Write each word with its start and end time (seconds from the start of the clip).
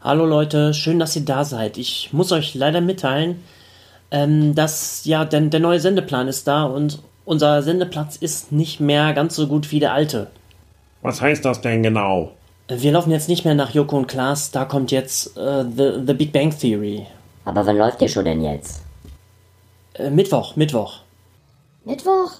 Hallo 0.00 0.26
Leute, 0.26 0.74
schön, 0.74 1.00
dass 1.00 1.16
ihr 1.16 1.24
da 1.24 1.44
seid. 1.44 1.76
Ich 1.76 2.12
muss 2.12 2.30
euch 2.30 2.54
leider 2.54 2.80
mitteilen, 2.80 3.42
ähm, 4.12 4.54
dass 4.54 5.04
ja 5.04 5.24
der, 5.24 5.40
der 5.40 5.58
neue 5.58 5.80
Sendeplan 5.80 6.28
ist 6.28 6.46
da 6.46 6.64
und 6.64 7.00
unser 7.24 7.62
Sendeplatz 7.62 8.14
ist 8.14 8.52
nicht 8.52 8.78
mehr 8.78 9.12
ganz 9.12 9.34
so 9.34 9.48
gut 9.48 9.72
wie 9.72 9.80
der 9.80 9.92
alte. 9.92 10.28
Was 11.02 11.20
heißt 11.20 11.44
das 11.44 11.60
denn 11.62 11.82
genau? 11.82 12.30
Wir 12.68 12.92
laufen 12.92 13.10
jetzt 13.10 13.28
nicht 13.28 13.44
mehr 13.44 13.56
nach 13.56 13.70
Joko 13.70 13.96
und 13.96 14.06
Klaas, 14.06 14.52
da 14.52 14.64
kommt 14.64 14.92
jetzt 14.92 15.36
äh, 15.36 15.64
the, 15.64 16.00
the 16.06 16.14
Big 16.14 16.32
Bang 16.32 16.56
Theory. 16.56 17.04
Aber 17.44 17.66
wann 17.66 17.76
läuft 17.76 18.00
die 18.00 18.08
Show 18.08 18.22
denn 18.22 18.42
jetzt? 18.42 18.82
Äh, 19.94 20.10
Mittwoch, 20.10 20.54
Mittwoch. 20.54 21.00
Mittwoch? 21.84 22.30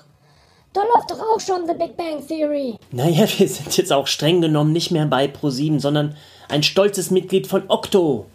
Da 0.72 0.82
läuft 0.82 1.10
doch 1.10 1.20
auch 1.20 1.40
schon 1.40 1.66
The 1.66 1.74
Big 1.74 1.96
Bang 1.96 2.24
Theory. 2.24 2.76
Naja, 2.92 3.26
wir 3.38 3.48
sind 3.48 3.76
jetzt 3.76 3.92
auch 3.92 4.06
streng 4.06 4.40
genommen 4.40 4.72
nicht 4.72 4.92
mehr 4.92 5.06
bei 5.06 5.26
Pro7, 5.26 5.80
sondern 5.80 6.14
ein 6.48 6.62
stolzes 6.62 7.10
Mitglied 7.10 7.46
von 7.46 7.62
Okto. 7.68 8.26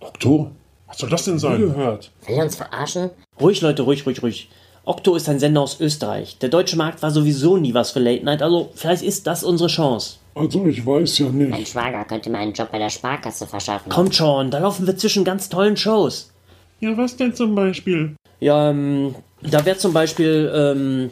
Okto? 0.00 0.50
Was 0.86 0.98
soll 0.98 1.10
das 1.10 1.24
denn 1.24 1.38
sein? 1.38 1.60
Gehört. 1.60 2.10
Will 2.26 2.36
er 2.36 2.44
uns 2.44 2.56
verarschen? 2.56 3.10
Ruhig, 3.40 3.60
Leute, 3.60 3.82
ruhig, 3.82 4.06
ruhig, 4.06 4.22
ruhig. 4.22 4.48
Okto 4.84 5.16
ist 5.16 5.28
ein 5.28 5.38
Sender 5.38 5.60
aus 5.60 5.80
Österreich. 5.80 6.38
Der 6.38 6.48
deutsche 6.48 6.76
Markt 6.76 7.02
war 7.02 7.10
sowieso 7.10 7.58
nie 7.58 7.74
was 7.74 7.90
für 7.90 8.00
Late 8.00 8.24
Night, 8.24 8.40
also 8.40 8.70
vielleicht 8.74 9.02
ist 9.02 9.26
das 9.26 9.44
unsere 9.44 9.68
Chance. 9.68 10.16
Also 10.34 10.64
ich 10.64 10.86
weiß 10.86 11.18
ja 11.18 11.26
Mein 11.26 11.50
nicht. 11.50 11.68
Schwager 11.72 12.04
könnte 12.04 12.30
mir 12.30 12.38
einen 12.38 12.54
Job 12.54 12.70
bei 12.72 12.78
der 12.78 12.88
Sparkasse 12.88 13.46
verschaffen. 13.46 13.90
Kommt 13.90 14.14
schon, 14.14 14.50
da 14.50 14.58
laufen 14.58 14.86
wir 14.86 14.96
zwischen 14.96 15.24
ganz 15.24 15.48
tollen 15.50 15.76
Shows. 15.76 16.30
Ja, 16.80 16.96
was 16.96 17.16
denn 17.16 17.34
zum 17.34 17.54
Beispiel? 17.54 18.14
Ja, 18.40 18.70
ähm, 18.70 19.14
da 19.42 19.64
wäre 19.66 19.76
zum 19.76 19.92
Beispiel 19.92 20.50
ähm, 20.54 21.10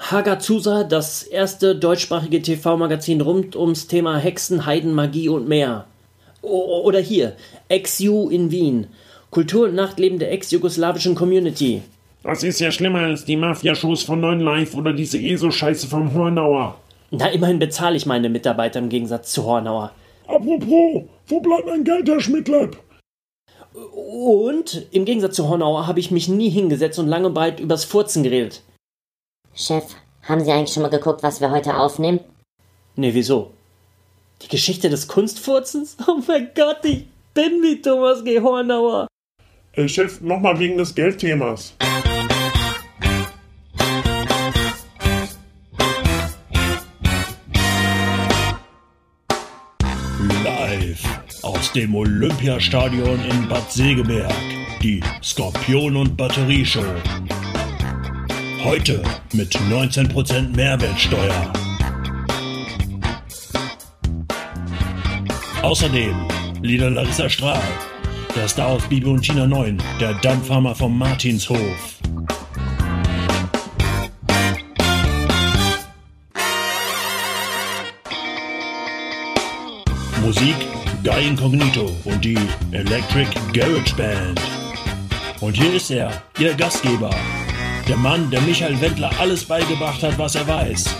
Hagazusa, 0.00 0.84
das 0.84 1.22
erste 1.24 1.74
deutschsprachige 1.74 2.40
TV-Magazin 2.40 3.20
rund 3.20 3.56
ums 3.56 3.88
Thema 3.88 4.16
Hexen, 4.16 4.64
Heiden, 4.64 4.94
Magie 4.94 5.28
und 5.28 5.48
mehr. 5.48 5.86
O 6.40 6.82
oder 6.84 7.00
hier, 7.00 7.34
Ex-U 7.68 8.30
in 8.30 8.50
Wien. 8.50 8.86
Kultur 9.30 9.66
und 9.66 9.74
Nachtleben 9.74 10.18
der 10.18 10.32
ex-jugoslawischen 10.32 11.14
Community. 11.14 11.82
Das 12.22 12.42
ist 12.42 12.60
ja 12.60 12.70
schlimmer 12.70 13.00
als 13.00 13.24
die 13.24 13.36
Mafia-Shows 13.36 14.04
von 14.04 14.20
9 14.20 14.40
Live 14.40 14.74
oder 14.74 14.92
diese 14.92 15.18
ESO-Scheiße 15.18 15.88
vom 15.88 16.14
Hornauer. 16.14 16.76
Na, 17.10 17.28
immerhin 17.28 17.58
bezahle 17.58 17.96
ich 17.96 18.06
meine 18.06 18.28
Mitarbeiter 18.28 18.78
im 18.78 18.88
Gegensatz 18.88 19.32
zu 19.32 19.44
Hornauer. 19.44 19.92
Apropos, 20.26 21.02
wo 21.26 21.40
bleibt 21.40 21.66
mein 21.66 21.84
Geld, 21.84 22.08
Herr 22.08 22.20
Schmidtleib? 22.20 22.76
Und 23.74 24.86
im 24.92 25.04
Gegensatz 25.04 25.36
zu 25.36 25.48
Hornauer 25.48 25.86
habe 25.86 26.00
ich 26.00 26.10
mich 26.10 26.28
nie 26.28 26.50
hingesetzt 26.50 26.98
und 26.98 27.08
lange 27.08 27.30
breit 27.30 27.60
übers 27.60 27.84
Furzen 27.84 28.22
geredet. 28.22 28.62
Chef, 29.58 29.96
haben 30.22 30.44
Sie 30.44 30.52
eigentlich 30.52 30.72
schon 30.72 30.84
mal 30.84 30.88
geguckt, 30.88 31.24
was 31.24 31.40
wir 31.40 31.50
heute 31.50 31.76
aufnehmen? 31.76 32.20
Nee, 32.94 33.12
wieso? 33.12 33.50
Die 34.42 34.48
Geschichte 34.48 34.88
des 34.88 35.08
Kunstfurzens? 35.08 35.96
Oh 36.06 36.20
mein 36.28 36.50
Gott, 36.54 36.84
ich 36.84 37.06
bin 37.34 37.60
wie 37.62 37.82
Thomas 37.82 38.22
G. 38.22 38.40
Hornauer. 38.40 39.08
Äh, 39.72 39.88
Chef, 39.88 40.20
nochmal 40.20 40.60
wegen 40.60 40.78
des 40.78 40.94
Geldthemas. 40.94 41.74
Live 50.44 51.02
aus 51.42 51.72
dem 51.72 51.96
Olympiastadion 51.96 53.24
in 53.24 53.48
Bad 53.48 53.72
Segeberg. 53.72 54.32
Die 54.84 55.02
Skorpion 55.20 55.96
und 55.96 56.16
Batterie 56.16 56.64
Show. 56.64 56.84
Heute 58.68 59.02
mit 59.32 59.56
19% 59.56 60.54
Mehrwertsteuer. 60.54 61.52
Außerdem 65.62 66.14
Lieder 66.60 66.90
Larissa 66.90 67.30
Strahl. 67.30 67.62
Der 68.36 68.46
Star 68.46 68.66
aus 68.66 68.82
Bibi 68.82 69.06
und 69.06 69.22
Tina 69.22 69.46
9. 69.46 69.82
Der 69.98 70.12
Dampfhammer 70.20 70.74
vom 70.74 70.98
Martinshof. 70.98 71.98
Musik 80.20 80.56
Guy 81.02 81.26
Incognito 81.26 81.90
und 82.04 82.22
die 82.22 82.36
Electric 82.72 83.30
Garage 83.54 83.96
Band. 83.96 84.38
Und 85.40 85.56
hier 85.56 85.72
ist 85.72 85.90
er, 85.90 86.22
Ihr 86.38 86.52
Gastgeber. 86.52 87.08
Der 87.88 87.96
Mann, 87.96 88.30
der 88.30 88.42
Michael 88.42 88.78
Wendler 88.82 89.10
alles 89.18 89.46
beigebracht 89.46 90.02
hat, 90.02 90.18
was 90.18 90.34
er 90.34 90.46
weiß. 90.46 90.94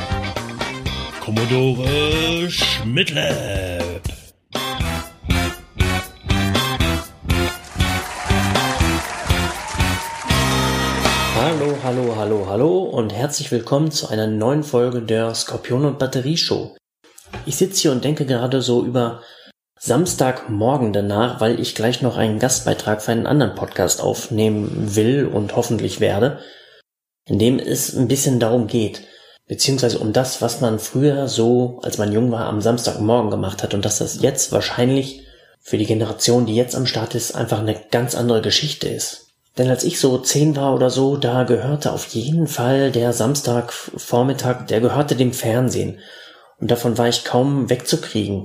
Commodore 1.21 2.49
Schmidtlepp. 2.49 4.01
Hallo, 11.35 11.77
hallo, 11.85 12.17
hallo, 12.17 12.47
hallo 12.49 12.79
und 12.85 13.13
herzlich 13.13 13.51
willkommen 13.53 13.91
zu 13.91 14.09
einer 14.09 14.27
neuen 14.27 14.63
Folge 14.63 15.03
der 15.03 15.35
Skorpion 15.35 15.85
und 15.85 15.99
Batterie 15.99 16.39
Show. 16.39 16.75
Ich 17.45 17.57
sitze 17.57 17.83
hier 17.83 17.93
und 17.93 18.03
denke 18.03 18.25
gerade 18.25 18.63
so 18.63 18.83
über 18.83 19.21
Samstagmorgen 19.79 20.95
danach, 20.95 21.39
weil 21.39 21.61
ich 21.61 21.75
gleich 21.75 22.01
noch 22.01 22.17
einen 22.17 22.39
Gastbeitrag 22.39 23.03
für 23.03 23.13
einen 23.13 23.27
anderen 23.27 23.55
Podcast 23.57 24.01
aufnehmen 24.01 24.97
will 24.97 25.27
und 25.27 25.55
hoffentlich 25.55 26.01
werde, 26.01 26.39
in 27.29 27.39
dem 27.39 27.59
es 27.59 27.95
ein 27.95 28.09
bisschen 28.09 28.41
darum 28.41 28.67
geht, 28.67 29.03
beziehungsweise 29.47 29.99
um 29.99 30.13
das, 30.13 30.43
was 30.43 30.61
man 30.61 30.79
früher 30.79 31.29
so, 31.29 31.79
als 31.83 31.99
man 31.99 32.13
jung 32.13 32.31
war, 32.31 32.47
am 32.47 32.61
Samstagmorgen 32.61 33.31
gemacht 33.31 33.63
hat 33.63 33.75
und 33.75 33.85
dass 33.85 33.99
das 33.99 34.21
jetzt 34.21 34.51
wahrscheinlich 34.53 35.23
für 35.61 35.79
die 35.79 35.87
Generation, 35.87 36.47
die 36.47 36.55
jetzt 36.55 36.75
am 36.75 36.87
Start 36.87 37.15
ist, 37.15 37.35
einfach 37.35 37.61
eine 37.61 37.79
ganz 37.91 38.15
andere 38.15 38.43
Geschichte 38.43 38.89
ist. 38.89 39.27
Denn 39.59 39.69
als 39.69 39.85
ich 39.85 39.99
so 39.99 40.19
zehn 40.19 40.57
war 40.57 40.75
oder 40.75 40.89
so, 40.89 41.17
da 41.17 41.43
gehörte 41.43 41.93
auf 41.93 42.07
jeden 42.07 42.47
Fall 42.47 42.93
der 42.93 43.13
Samstagvormittag, 43.13 44.67
der 44.67 44.81
gehörte 44.81 45.17
dem 45.17 45.33
Fernsehen. 45.33 45.99
Und 46.61 46.71
davon 46.71 46.97
war 46.97 47.09
ich 47.09 47.25
kaum 47.25 47.69
wegzukriegen. 47.69 48.45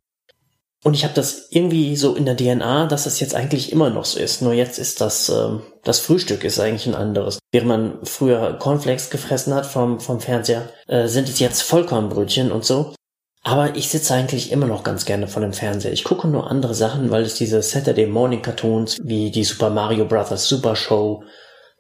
Und 0.84 0.96
ich 0.96 1.06
habe 1.06 1.14
das 1.14 1.48
irgendwie 1.50 1.96
so 1.96 2.14
in 2.14 2.26
der 2.26 2.36
DNA, 2.36 2.88
dass 2.88 3.06
es 3.06 3.22
jetzt 3.22 3.36
eigentlich 3.36 3.72
immer 3.72 3.90
noch 3.90 4.04
so 4.04 4.20
ist. 4.20 4.42
Nur 4.42 4.52
jetzt 4.52 4.78
ist 4.78 5.00
das, 5.00 5.30
ähm, 5.30 5.62
das 5.84 6.02
Frühstück 6.02 6.44
ist 6.44 6.60
eigentlich 6.60 6.88
ein 6.88 6.96
anderes. 6.96 7.40
Während 7.52 7.70
man 7.70 8.00
früher 8.04 8.54
Cornflakes 8.60 9.10
gefressen 9.10 9.54
hat 9.54 9.66
vom, 9.66 10.02
vom 10.02 10.20
Fernseher, 10.20 10.70
äh, 10.88 11.08
sind 11.08 11.30
es 11.30 11.40
jetzt 11.40 11.62
Vollkornbrötchen 11.62 12.52
und 12.52 12.66
so. 12.66 12.94
Aber 13.44 13.76
ich 13.76 13.90
sitze 13.90 14.14
eigentlich 14.14 14.52
immer 14.52 14.68
noch 14.68 14.84
ganz 14.84 15.06
gerne 15.06 15.28
vor 15.28 15.42
dem 15.42 15.54
Fernseher. 15.54 15.94
Ich 15.94 16.04
gucke 16.04 16.28
nur 16.28 16.50
andere 16.50 16.76
Sachen, 16.76 17.12
weil 17.12 17.24
es 17.24 17.36
diese 17.36 17.62
Saturday 17.62 18.06
Morning 18.06 18.42
Cartoons 18.42 18.98
wie 19.04 19.32
die 19.32 19.44
Super 19.44 19.70
Mario 19.70 20.06
Bros. 20.06 20.48
Super 20.48 20.76
Show, 20.76 21.24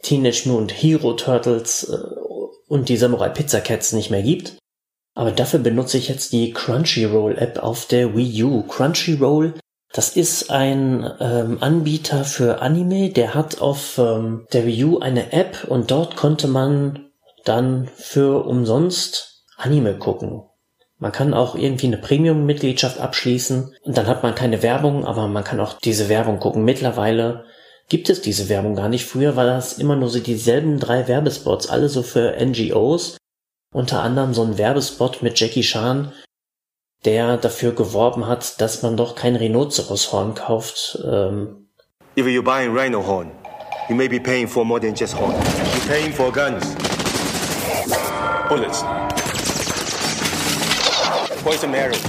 Teenage 0.01 0.47
Mutant 0.47 0.71
Hero 0.71 1.13
Turtles 1.13 1.89
äh, 1.89 1.97
und 2.67 2.87
die 2.87 2.97
Samurai 2.97 3.29
Pizza 3.29 3.59
Cats 3.59 3.91
nicht 3.91 4.11
mehr 4.11 4.23
gibt. 4.23 4.57
Aber 5.15 5.31
dafür 5.31 5.59
benutze 5.59 5.97
ich 5.97 6.07
jetzt 6.09 6.33
die 6.33 6.51
Crunchyroll 6.51 7.37
App 7.37 7.59
auf 7.61 7.85
der 7.85 8.15
Wii 8.15 8.43
U. 8.43 8.63
Crunchyroll, 8.63 9.53
das 9.93 10.15
ist 10.15 10.49
ein 10.49 11.07
ähm, 11.19 11.59
Anbieter 11.61 12.25
für 12.25 12.63
Anime, 12.63 13.11
der 13.11 13.35
hat 13.35 13.61
auf 13.61 13.99
ähm, 13.99 14.47
der 14.51 14.65
Wii 14.65 14.83
U 14.85 14.99
eine 14.99 15.31
App 15.33 15.65
und 15.67 15.91
dort 15.91 16.15
konnte 16.15 16.47
man 16.47 17.11
dann 17.45 17.89
für 17.95 18.43
umsonst 18.45 19.43
Anime 19.55 19.95
gucken. 19.97 20.43
Man 20.97 21.11
kann 21.11 21.33
auch 21.33 21.55
irgendwie 21.55 21.87
eine 21.87 21.97
Premium-Mitgliedschaft 21.97 22.99
abschließen 22.99 23.75
und 23.83 23.97
dann 23.97 24.07
hat 24.07 24.23
man 24.23 24.33
keine 24.33 24.63
Werbung, 24.63 25.05
aber 25.05 25.27
man 25.27 25.43
kann 25.43 25.59
auch 25.59 25.73
diese 25.73 26.09
Werbung 26.09 26.39
gucken. 26.39 26.63
Mittlerweile 26.63 27.45
gibt 27.89 28.09
es 28.09 28.21
diese 28.21 28.49
Werbung 28.49 28.75
gar 28.75 28.89
nicht. 28.89 29.05
Früher 29.05 29.35
war 29.35 29.45
das 29.45 29.77
immer 29.77 29.95
nur 29.95 30.09
so 30.09 30.19
dieselben 30.19 30.79
drei 30.79 31.07
Werbespots, 31.07 31.67
alle 31.67 31.89
so 31.89 32.01
für 32.01 32.35
NGOs. 32.43 33.17
Unter 33.73 34.01
anderem 34.03 34.33
so 34.35 34.43
ein 34.43 34.57
Werbespot 34.59 35.23
mit 35.23 35.39
Jackie 35.39 35.63
Chan, 35.63 36.11
der 37.05 37.37
dafür 37.37 37.73
geworben 37.73 38.27
hat, 38.27 38.61
dass 38.61 38.83
man 38.83 38.95
doch 38.95 39.15
kein 39.15 39.35
Rhinoceroshorn 39.35 40.35
kauft. 40.35 40.99
Ähm, 41.03 41.67
If 42.15 42.27
you 42.27 42.43
buy 42.43 42.67
a 42.67 42.69
rhino 42.69 43.01
horn, 43.01 43.31
you 43.89 43.95
may 43.95 44.07
be 44.07 44.19
paying 44.19 44.47
for 44.47 44.63
more 44.63 44.79
than 44.79 44.93
just 44.93 45.15
horn. 45.17 45.33
You're 45.33 45.87
paying 45.87 46.13
for 46.13 46.31
guns, 46.31 46.75
bullets, 48.47 48.83
poison 51.43 51.73
arrows, 51.73 51.99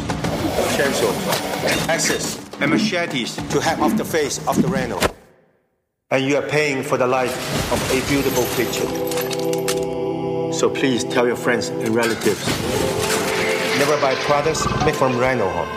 chainsaws, 0.77 1.89
axes, 1.89 2.39
and 2.61 2.71
machetes 2.71 3.37
to 3.51 3.61
hack 3.61 3.79
off 3.81 3.97
the 3.97 4.05
face 4.05 4.39
of 4.47 4.61
the 4.61 4.69
rhino. 4.69 4.99
And 6.11 6.27
you 6.27 6.37
are 6.37 6.47
paying 6.47 6.83
for 6.83 6.99
the 6.99 7.07
life 7.07 7.35
of 7.73 7.81
a 7.91 8.07
beautiful 8.11 8.45
creature. 8.55 9.34
So 10.55 10.71
please 10.71 11.05
tell 11.05 11.27
your 11.27 11.37
friends 11.37 11.69
and 11.69 11.89
relatives. 11.95 12.47
Never 13.79 13.97
buy 14.01 14.15
products 14.27 14.65
made 14.85 14.97
from 14.97 15.19
rhino 15.19 15.49
horn. 15.49 15.69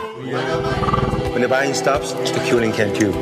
When 1.33 1.41
the 1.41 1.47
buying 1.47 1.73
stops, 1.73 2.13
the 2.13 2.39
killing 2.45 2.71
can 2.71 2.93
too. 2.93 3.13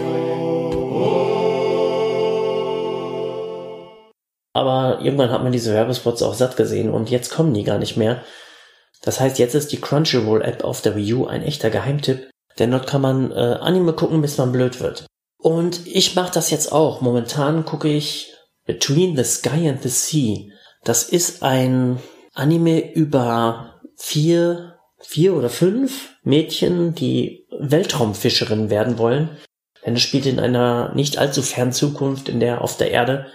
aber 4.56 5.02
irgendwann 5.02 5.31
hat 5.31 5.44
man 5.44 5.52
diese 5.52 5.74
Werbespots 5.74 6.24
auch 6.24 6.34
satt 6.34 6.56
gesehen 6.56 6.90
und 6.90 7.10
jetzt 7.10 7.30
kommen 7.30 7.54
die 7.54 7.66
gar 7.66 7.78
nicht 7.78 7.98
mehr. 7.98 8.24
Das 9.01 9.19
heißt, 9.19 9.38
jetzt 9.38 9.54
ist 9.54 9.72
die 9.74 9.81
Crunchyroll 9.81 10.42
App 10.42 10.63
auf 10.63 10.81
der 10.81 10.96
Wii 10.96 11.13
U 11.13 11.25
ein 11.25 11.44
echter 11.44 11.69
Geheimtipp, 11.69 12.30
Denn 12.58 12.72
dort 12.72 12.88
kann 12.88 13.01
man 13.01 13.31
äh, 13.31 13.36
Anime 13.36 13.92
gucken, 13.94 14.22
bis 14.22 14.38
man 14.38 14.54
blöd 14.54 14.80
wird. 14.80 15.06
Und 15.38 15.86
ich 15.86 16.16
mache 16.16 16.31
das 16.34 16.51
jetzt 16.51 16.72
auch. 16.72 17.01
Momentan 17.01 17.66
gucke 17.66 17.90
ich 17.90 18.34
Between 18.66 19.18
the 19.18 19.25
Sky 19.25 19.68
and 19.69 19.84
the 19.84 19.90
Sea. 19.90 20.50
Das 20.86 21.04
ist 21.04 21.42
ein 21.42 22.00
Anime 22.36 22.94
über 22.94 23.82
vier, 23.98 24.76
vier 25.00 25.34
oder 25.34 25.50
fünf 25.50 26.16
Mädchen, 26.24 26.94
die 26.94 27.48
Weltraumfischerin 27.60 28.70
werden 28.70 29.00
wollen. 29.00 29.36
Denn 29.84 29.96
es 29.96 30.04
spielt 30.04 30.28
in 30.28 30.40
einer 30.40 30.94
nicht 30.94 31.18
allzu 31.18 31.42
fernen 31.42 31.74
Zukunft, 31.74 32.30
in 32.30 32.40
der 32.40 32.62
auf 32.62 32.78
der 32.78 32.92
Erde 32.92 33.26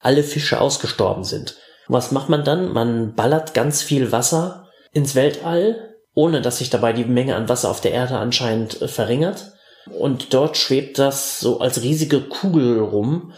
alle 0.00 0.22
Fische 0.22 0.60
ausgestorben 0.60 1.24
sind. 1.24 1.58
was 1.88 2.10
macht 2.10 2.30
man 2.30 2.42
dann? 2.42 2.72
Man 2.72 3.14
ballert 3.14 3.52
ganz 3.52 3.82
viel 3.82 4.10
Wasser 4.10 4.70
ins 4.92 5.14
Weltall, 5.14 5.96
ohne 6.14 6.40
dass 6.40 6.58
sich 6.58 6.70
dabei 6.70 6.94
die 6.94 7.04
Menge 7.04 7.36
an 7.36 7.50
Wasser 7.50 7.68
auf 7.68 7.82
der 7.82 7.92
Erde 7.92 8.16
anscheinend 8.16 8.80
äh, 8.80 8.88
verringert. 8.88 9.52
Und 9.90 10.32
dort 10.32 10.56
schwebt 10.56 10.98
das 10.98 11.38
so 11.38 11.60
als 11.60 11.82
riesige 11.82 12.22
Kugel 12.22 12.80
rum. 12.80 13.34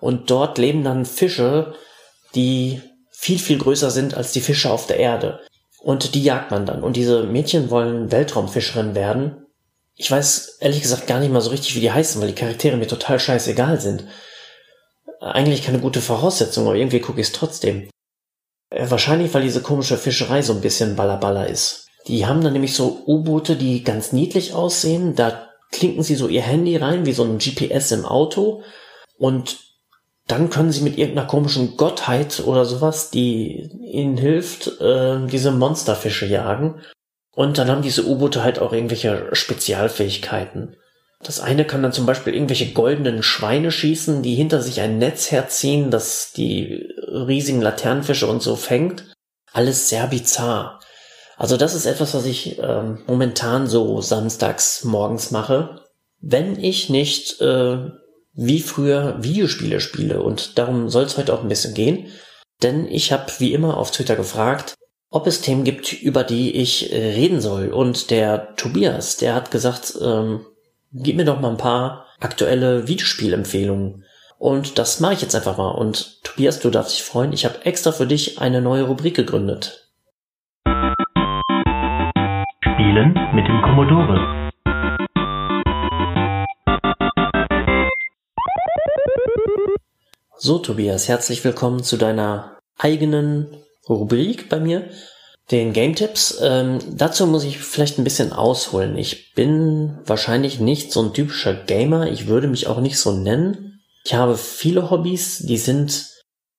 Und 0.00 0.30
dort 0.30 0.58
leben 0.58 0.84
dann 0.84 1.04
Fische, 1.04 1.74
die 2.36 2.80
viel, 3.20 3.40
viel 3.40 3.58
größer 3.58 3.90
sind 3.90 4.16
als 4.16 4.30
die 4.30 4.40
Fische 4.40 4.70
auf 4.70 4.86
der 4.86 4.98
Erde. 4.98 5.40
Und 5.80 6.14
die 6.14 6.22
jagt 6.22 6.52
man 6.52 6.66
dann. 6.66 6.84
Und 6.84 6.94
diese 6.94 7.24
Mädchen 7.24 7.68
wollen 7.68 8.12
Weltraumfischerin 8.12 8.94
werden. 8.94 9.44
Ich 9.96 10.08
weiß 10.08 10.58
ehrlich 10.60 10.82
gesagt 10.82 11.08
gar 11.08 11.18
nicht 11.18 11.32
mal 11.32 11.40
so 11.40 11.50
richtig, 11.50 11.74
wie 11.74 11.80
die 11.80 11.90
heißen, 11.90 12.20
weil 12.20 12.28
die 12.28 12.40
Charaktere 12.40 12.76
mir 12.76 12.86
total 12.86 13.18
scheißegal 13.18 13.80
sind. 13.80 14.04
Eigentlich 15.20 15.64
keine 15.64 15.80
gute 15.80 16.00
Voraussetzung, 16.00 16.66
aber 16.66 16.76
irgendwie 16.76 17.00
gucke 17.00 17.20
ich 17.20 17.26
es 17.26 17.32
trotzdem. 17.32 17.90
Äh, 18.70 18.88
wahrscheinlich, 18.88 19.34
weil 19.34 19.42
diese 19.42 19.62
komische 19.62 19.96
Fischerei 19.96 20.42
so 20.42 20.52
ein 20.52 20.60
bisschen 20.60 20.94
ballerballer 20.94 21.48
ist. 21.48 21.88
Die 22.06 22.24
haben 22.24 22.40
dann 22.40 22.52
nämlich 22.52 22.74
so 22.74 23.02
U-Boote, 23.04 23.56
die 23.56 23.82
ganz 23.82 24.12
niedlich 24.12 24.54
aussehen. 24.54 25.16
Da 25.16 25.48
klinken 25.72 26.04
sie 26.04 26.14
so 26.14 26.28
ihr 26.28 26.42
Handy 26.42 26.76
rein, 26.76 27.04
wie 27.04 27.12
so 27.12 27.24
ein 27.24 27.38
GPS 27.38 27.90
im 27.90 28.04
Auto. 28.04 28.62
Und 29.18 29.67
dann 30.28 30.50
können 30.50 30.70
sie 30.70 30.82
mit 30.82 30.98
irgendeiner 30.98 31.26
komischen 31.26 31.76
Gottheit 31.76 32.40
oder 32.44 32.64
sowas, 32.66 33.10
die 33.10 33.70
ihnen 33.82 34.18
hilft, 34.18 34.80
äh, 34.80 35.26
diese 35.26 35.50
Monsterfische 35.50 36.26
jagen. 36.26 36.80
Und 37.34 37.56
dann 37.58 37.68
haben 37.68 37.82
diese 37.82 38.06
U-Boote 38.06 38.44
halt 38.44 38.58
auch 38.58 38.72
irgendwelche 38.72 39.28
Spezialfähigkeiten. 39.32 40.76
Das 41.20 41.40
eine 41.40 41.64
kann 41.64 41.82
dann 41.82 41.92
zum 41.92 42.06
Beispiel 42.06 42.34
irgendwelche 42.34 42.72
goldenen 42.72 43.22
Schweine 43.22 43.72
schießen, 43.72 44.22
die 44.22 44.34
hinter 44.34 44.60
sich 44.60 44.80
ein 44.80 44.98
Netz 44.98 45.30
herziehen, 45.30 45.90
das 45.90 46.32
die 46.32 46.86
riesigen 47.08 47.60
Laternenfische 47.60 48.26
und 48.26 48.42
so 48.42 48.54
fängt. 48.54 49.12
Alles 49.52 49.88
sehr 49.88 50.06
bizarr. 50.08 50.78
Also 51.36 51.56
das 51.56 51.74
ist 51.74 51.86
etwas, 51.86 52.14
was 52.14 52.26
ich 52.26 52.58
ähm, 52.58 53.02
momentan 53.06 53.66
so 53.66 54.00
samstags 54.00 54.84
morgens 54.84 55.30
mache, 55.30 55.80
wenn 56.20 56.58
ich 56.62 56.90
nicht 56.90 57.40
äh, 57.40 57.90
wie 58.40 58.60
früher 58.60 59.16
Videospiele 59.20 59.80
spiele. 59.80 60.22
Und 60.22 60.58
darum 60.58 60.88
soll 60.88 61.02
es 61.02 61.18
heute 61.18 61.34
auch 61.34 61.42
ein 61.42 61.48
bisschen 61.48 61.74
gehen. 61.74 62.06
Denn 62.62 62.86
ich 62.86 63.12
habe 63.12 63.26
wie 63.38 63.52
immer 63.52 63.76
auf 63.76 63.90
Twitter 63.90 64.14
gefragt, 64.14 64.74
ob 65.10 65.26
es 65.26 65.40
Themen 65.40 65.64
gibt, 65.64 65.92
über 65.92 66.22
die 66.22 66.54
ich 66.54 66.92
äh, 66.92 67.14
reden 67.14 67.40
soll. 67.40 67.68
Und 67.68 68.10
der 68.10 68.54
Tobias, 68.54 69.16
der 69.16 69.34
hat 69.34 69.50
gesagt, 69.50 69.98
ähm, 70.00 70.46
gib 70.92 71.16
mir 71.16 71.24
doch 71.24 71.40
mal 71.40 71.50
ein 71.50 71.56
paar 71.56 72.06
aktuelle 72.20 72.86
Videospielempfehlungen. 72.86 74.04
Und 74.38 74.78
das 74.78 75.00
mache 75.00 75.14
ich 75.14 75.22
jetzt 75.22 75.34
einfach 75.34 75.58
mal. 75.58 75.70
Und 75.70 76.22
Tobias, 76.22 76.60
du 76.60 76.70
darfst 76.70 76.96
dich 76.96 77.02
freuen, 77.02 77.32
ich 77.32 77.44
habe 77.44 77.64
extra 77.64 77.90
für 77.90 78.06
dich 78.06 78.40
eine 78.40 78.62
neue 78.62 78.84
Rubrik 78.84 79.16
gegründet. 79.16 79.90
Spielen 82.62 83.14
mit 83.34 83.48
dem 83.48 83.62
Commodore. 83.62 84.37
So, 90.40 90.60
Tobias, 90.60 91.08
herzlich 91.08 91.42
willkommen 91.42 91.82
zu 91.82 91.96
deiner 91.96 92.60
eigenen 92.78 93.56
Rubrik 93.88 94.48
bei 94.48 94.60
mir, 94.60 94.88
den 95.50 95.72
Game 95.72 95.96
Tipps. 95.96 96.38
Ähm, 96.40 96.78
dazu 96.92 97.26
muss 97.26 97.42
ich 97.42 97.58
vielleicht 97.58 97.98
ein 97.98 98.04
bisschen 98.04 98.32
ausholen. 98.32 98.96
Ich 98.96 99.34
bin 99.34 99.98
wahrscheinlich 100.06 100.60
nicht 100.60 100.92
so 100.92 101.02
ein 101.02 101.12
typischer 101.12 101.54
Gamer. 101.54 102.12
Ich 102.12 102.28
würde 102.28 102.46
mich 102.46 102.68
auch 102.68 102.78
nicht 102.78 102.98
so 103.00 103.10
nennen. 103.10 103.80
Ich 104.04 104.14
habe 104.14 104.36
viele 104.36 104.92
Hobbys, 104.92 105.38
die 105.38 105.56
sind 105.56 106.06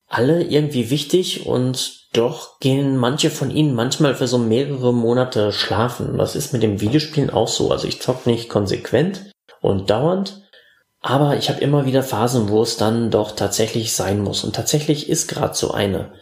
alle 0.07 0.43
irgendwie 0.43 0.89
wichtig 0.89 1.45
und 1.45 2.09
doch 2.11 2.59
gehen 2.59 2.97
manche 2.97 3.29
von 3.29 3.49
ihnen 3.49 3.73
manchmal 3.73 4.13
für 4.13 4.27
so 4.27 4.39
mehrere 4.39 4.93
Monate 4.93 5.53
schlafen. 5.53 6.17
Das 6.17 6.35
ist 6.35 6.51
mit 6.51 6.63
dem 6.63 6.81
Videospielen 6.81 7.29
auch 7.29 7.47
so. 7.47 7.71
Also 7.71 7.87
ich 7.87 8.01
zock 8.01 8.25
nicht 8.25 8.49
konsequent 8.49 9.31
und 9.61 9.89
dauernd, 9.89 10.38
aber 11.01 11.37
ich 11.37 11.49
habe 11.49 11.61
immer 11.61 11.85
wieder 11.85 12.03
Phasen, 12.03 12.49
wo 12.49 12.61
es 12.61 12.77
dann 12.77 13.11
doch 13.11 13.31
tatsächlich 13.31 13.93
sein 13.93 14.21
muss. 14.21 14.43
Und 14.43 14.55
tatsächlich 14.55 15.09
ist 15.09 15.27
gerade 15.27 15.55
so 15.55 15.71
eine. 15.71 16.13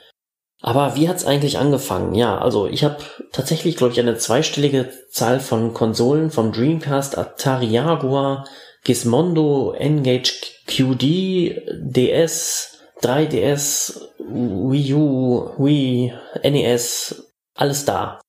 Aber 0.61 0.95
wie 0.95 1.07
hat's 1.07 1.25
eigentlich 1.25 1.57
angefangen? 1.57 2.15
Ja, 2.15 2.37
also 2.39 2.67
ich 2.67 2.83
habe 2.83 2.97
tatsächlich, 3.31 3.75
glaube 3.75 3.93
ich, 3.93 3.99
eine 3.99 4.17
zweistellige 4.17 4.91
Zahl 5.11 5.39
von 5.39 5.73
Konsolen 5.73 6.31
vom 6.31 6.51
Dreamcast, 6.51 7.17
Atari 7.17 7.67
Jaguar, 7.67 8.47
Gizmondo, 8.83 9.73
Engage 9.73 10.33
QD, 10.65 11.61
DS, 11.73 12.79
3DS, 13.01 14.01
Wii 14.19 14.93
U, 14.93 15.49
Wii, 15.57 16.13
NES, 16.43 17.33
alles 17.53 17.85
da. 17.85 18.19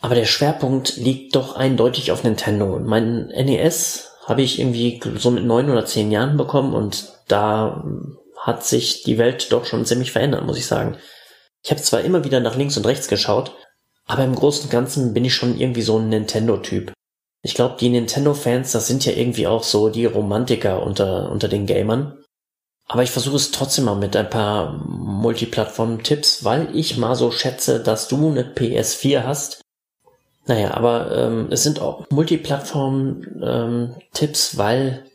Aber 0.00 0.14
der 0.14 0.24
Schwerpunkt 0.24 0.96
liegt 0.96 1.34
doch 1.34 1.56
eindeutig 1.56 2.12
auf 2.12 2.22
Nintendo. 2.22 2.78
Mein 2.78 3.26
NES 3.28 4.05
habe 4.26 4.42
ich 4.42 4.58
irgendwie 4.58 5.00
so 5.16 5.30
mit 5.30 5.44
neun 5.44 5.70
oder 5.70 5.86
zehn 5.86 6.10
Jahren 6.10 6.36
bekommen 6.36 6.74
und 6.74 7.12
da 7.28 7.84
hat 8.36 8.64
sich 8.64 9.04
die 9.04 9.18
Welt 9.18 9.52
doch 9.52 9.64
schon 9.64 9.86
ziemlich 9.86 10.12
verändert, 10.12 10.44
muss 10.44 10.58
ich 10.58 10.66
sagen. 10.66 10.96
Ich 11.62 11.70
habe 11.70 11.80
zwar 11.80 12.00
immer 12.02 12.24
wieder 12.24 12.40
nach 12.40 12.56
links 12.56 12.76
und 12.76 12.86
rechts 12.86 13.08
geschaut, 13.08 13.52
aber 14.04 14.24
im 14.24 14.34
Großen 14.34 14.64
und 14.64 14.70
Ganzen 14.70 15.14
bin 15.14 15.24
ich 15.24 15.34
schon 15.34 15.58
irgendwie 15.58 15.82
so 15.82 15.98
ein 15.98 16.08
Nintendo-Typ. 16.08 16.92
Ich 17.42 17.54
glaube, 17.54 17.76
die 17.78 17.88
Nintendo-Fans, 17.88 18.72
das 18.72 18.88
sind 18.88 19.04
ja 19.06 19.12
irgendwie 19.12 19.46
auch 19.46 19.62
so 19.62 19.90
die 19.90 20.06
Romantiker 20.06 20.82
unter, 20.82 21.30
unter 21.30 21.48
den 21.48 21.66
Gamern. 21.66 22.18
Aber 22.88 23.04
ich 23.04 23.10
versuche 23.10 23.36
es 23.36 23.52
trotzdem 23.52 23.84
mal 23.84 23.96
mit 23.96 24.16
ein 24.16 24.30
paar 24.30 24.72
Multiplattform-Tipps, 24.72 26.44
weil 26.44 26.74
ich 26.74 26.96
mal 26.96 27.14
so 27.14 27.30
schätze, 27.30 27.80
dass 27.80 28.08
du 28.08 28.28
eine 28.28 28.42
PS4 28.42 29.22
hast 29.22 29.60
naja, 30.46 30.74
aber 30.74 31.16
ähm, 31.16 31.46
es 31.50 31.62
sind 31.62 31.80
auch 31.80 32.04
Multiplattform-Tipps, 32.10 34.52
ähm, 34.52 34.58
weil 34.58 35.06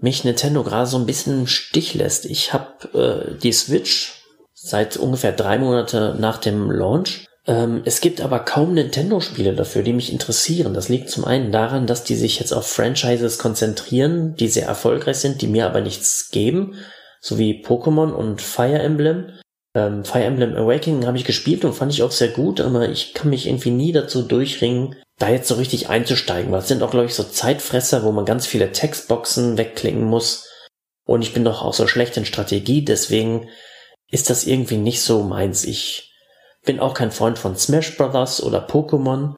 mich 0.00 0.24
Nintendo 0.24 0.62
gerade 0.62 0.86
so 0.86 0.98
ein 0.98 1.06
bisschen 1.06 1.40
im 1.40 1.46
Stich 1.46 1.94
lässt. 1.94 2.26
Ich 2.26 2.52
habe 2.52 2.88
äh, 2.94 3.38
die 3.38 3.52
Switch 3.52 4.22
seit 4.54 4.96
ungefähr 4.96 5.32
drei 5.32 5.58
Monate 5.58 6.16
nach 6.18 6.38
dem 6.38 6.70
Launch. 6.70 7.26
Ähm, 7.46 7.82
es 7.84 8.00
gibt 8.00 8.20
aber 8.20 8.40
kaum 8.40 8.74
Nintendo-Spiele 8.74 9.54
dafür, 9.54 9.82
die 9.82 9.94
mich 9.94 10.12
interessieren. 10.12 10.74
Das 10.74 10.88
liegt 10.88 11.10
zum 11.10 11.24
einen 11.24 11.50
daran, 11.50 11.86
dass 11.86 12.04
die 12.04 12.14
sich 12.14 12.38
jetzt 12.38 12.52
auf 12.52 12.66
Franchises 12.66 13.38
konzentrieren, 13.38 14.36
die 14.36 14.48
sehr 14.48 14.66
erfolgreich 14.66 15.16
sind, 15.16 15.40
die 15.40 15.48
mir 15.48 15.66
aber 15.66 15.80
nichts 15.80 16.30
geben, 16.30 16.74
so 17.20 17.38
wie 17.38 17.64
Pokémon 17.64 18.12
und 18.12 18.42
Fire 18.42 18.78
Emblem. 18.78 19.32
Ähm, 19.74 20.04
Fire 20.04 20.24
Emblem 20.24 20.56
Awakening 20.56 21.06
habe 21.06 21.18
ich 21.18 21.24
gespielt 21.24 21.64
und 21.64 21.74
fand 21.74 21.92
ich 21.92 22.02
auch 22.02 22.10
sehr 22.10 22.28
gut, 22.28 22.60
aber 22.60 22.88
ich 22.88 23.14
kann 23.14 23.30
mich 23.30 23.46
irgendwie 23.46 23.70
nie 23.70 23.92
dazu 23.92 24.22
durchringen, 24.22 24.96
da 25.18 25.28
jetzt 25.28 25.48
so 25.48 25.56
richtig 25.56 25.88
einzusteigen, 25.88 26.52
weil 26.52 26.60
es 26.60 26.68
sind 26.68 26.82
auch, 26.82 26.90
glaube 26.90 27.06
ich, 27.06 27.14
so 27.14 27.24
Zeitfresser, 27.24 28.04
wo 28.04 28.12
man 28.12 28.24
ganz 28.24 28.46
viele 28.46 28.72
Textboxen 28.72 29.58
wegklicken 29.58 30.04
muss. 30.04 30.48
Und 31.04 31.22
ich 31.22 31.32
bin 31.32 31.44
doch 31.44 31.62
auch 31.62 31.74
so 31.74 31.86
schlecht 31.86 32.16
in 32.16 32.24
Strategie, 32.24 32.84
deswegen 32.84 33.48
ist 34.10 34.30
das 34.30 34.46
irgendwie 34.46 34.76
nicht 34.76 35.02
so 35.02 35.22
meins. 35.22 35.64
Ich 35.64 36.12
bin 36.64 36.80
auch 36.80 36.94
kein 36.94 37.10
Freund 37.10 37.38
von 37.38 37.56
Smash 37.56 37.96
Brothers 37.96 38.42
oder 38.42 38.66
Pokémon. 38.66 39.34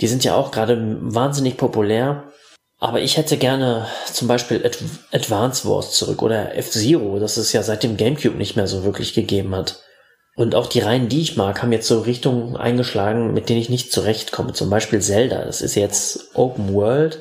Die 0.00 0.06
sind 0.06 0.24
ja 0.24 0.34
auch 0.34 0.50
gerade 0.50 0.98
wahnsinnig 1.00 1.56
populär. 1.56 2.32
Aber 2.78 3.00
ich 3.00 3.16
hätte 3.16 3.36
gerne 3.36 3.86
zum 4.12 4.28
Beispiel 4.28 4.64
Ad 4.64 4.78
Advance 5.12 5.68
Wars 5.68 5.92
zurück 5.92 6.22
oder 6.22 6.56
F-Zero, 6.56 7.18
das 7.18 7.36
es 7.36 7.52
ja 7.52 7.62
seit 7.62 7.82
dem 7.82 7.96
Gamecube 7.96 8.36
nicht 8.36 8.56
mehr 8.56 8.66
so 8.66 8.84
wirklich 8.84 9.14
gegeben 9.14 9.54
hat. 9.54 9.80
Und 10.36 10.56
auch 10.56 10.66
die 10.66 10.80
Reihen, 10.80 11.08
die 11.08 11.20
ich 11.20 11.36
mag, 11.36 11.62
haben 11.62 11.72
jetzt 11.72 11.86
so 11.86 12.00
Richtungen 12.00 12.56
eingeschlagen, 12.56 13.32
mit 13.32 13.48
denen 13.48 13.60
ich 13.60 13.70
nicht 13.70 13.92
zurechtkomme. 13.92 14.52
Zum 14.52 14.68
Beispiel 14.68 15.00
Zelda, 15.00 15.44
das 15.44 15.62
ist 15.62 15.76
jetzt 15.76 16.34
Open 16.34 16.74
World. 16.74 17.20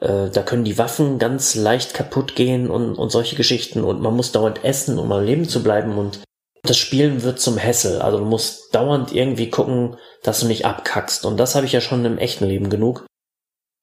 Äh, 0.00 0.30
da 0.30 0.42
können 0.42 0.64
die 0.64 0.78
Waffen 0.78 1.18
ganz 1.18 1.56
leicht 1.56 1.92
kaputt 1.92 2.36
gehen 2.36 2.70
und, 2.70 2.94
und 2.94 3.10
solche 3.10 3.34
Geschichten. 3.34 3.82
Und 3.82 4.00
man 4.00 4.14
muss 4.14 4.30
dauernd 4.30 4.64
essen, 4.64 4.98
um 5.00 5.10
am 5.10 5.24
Leben 5.24 5.48
zu 5.48 5.64
bleiben. 5.64 5.98
Und 5.98 6.20
das 6.62 6.78
Spielen 6.78 7.24
wird 7.24 7.40
zum 7.40 7.56
Hessel. 7.56 8.00
Also 8.00 8.18
du 8.18 8.24
musst 8.24 8.72
dauernd 8.72 9.12
irgendwie 9.12 9.50
gucken, 9.50 9.96
dass 10.22 10.38
du 10.38 10.46
nicht 10.46 10.64
abkackst. 10.64 11.24
Und 11.24 11.36
das 11.38 11.56
habe 11.56 11.66
ich 11.66 11.72
ja 11.72 11.80
schon 11.80 12.04
im 12.04 12.18
echten 12.18 12.46
Leben 12.46 12.70
genug. 12.70 13.04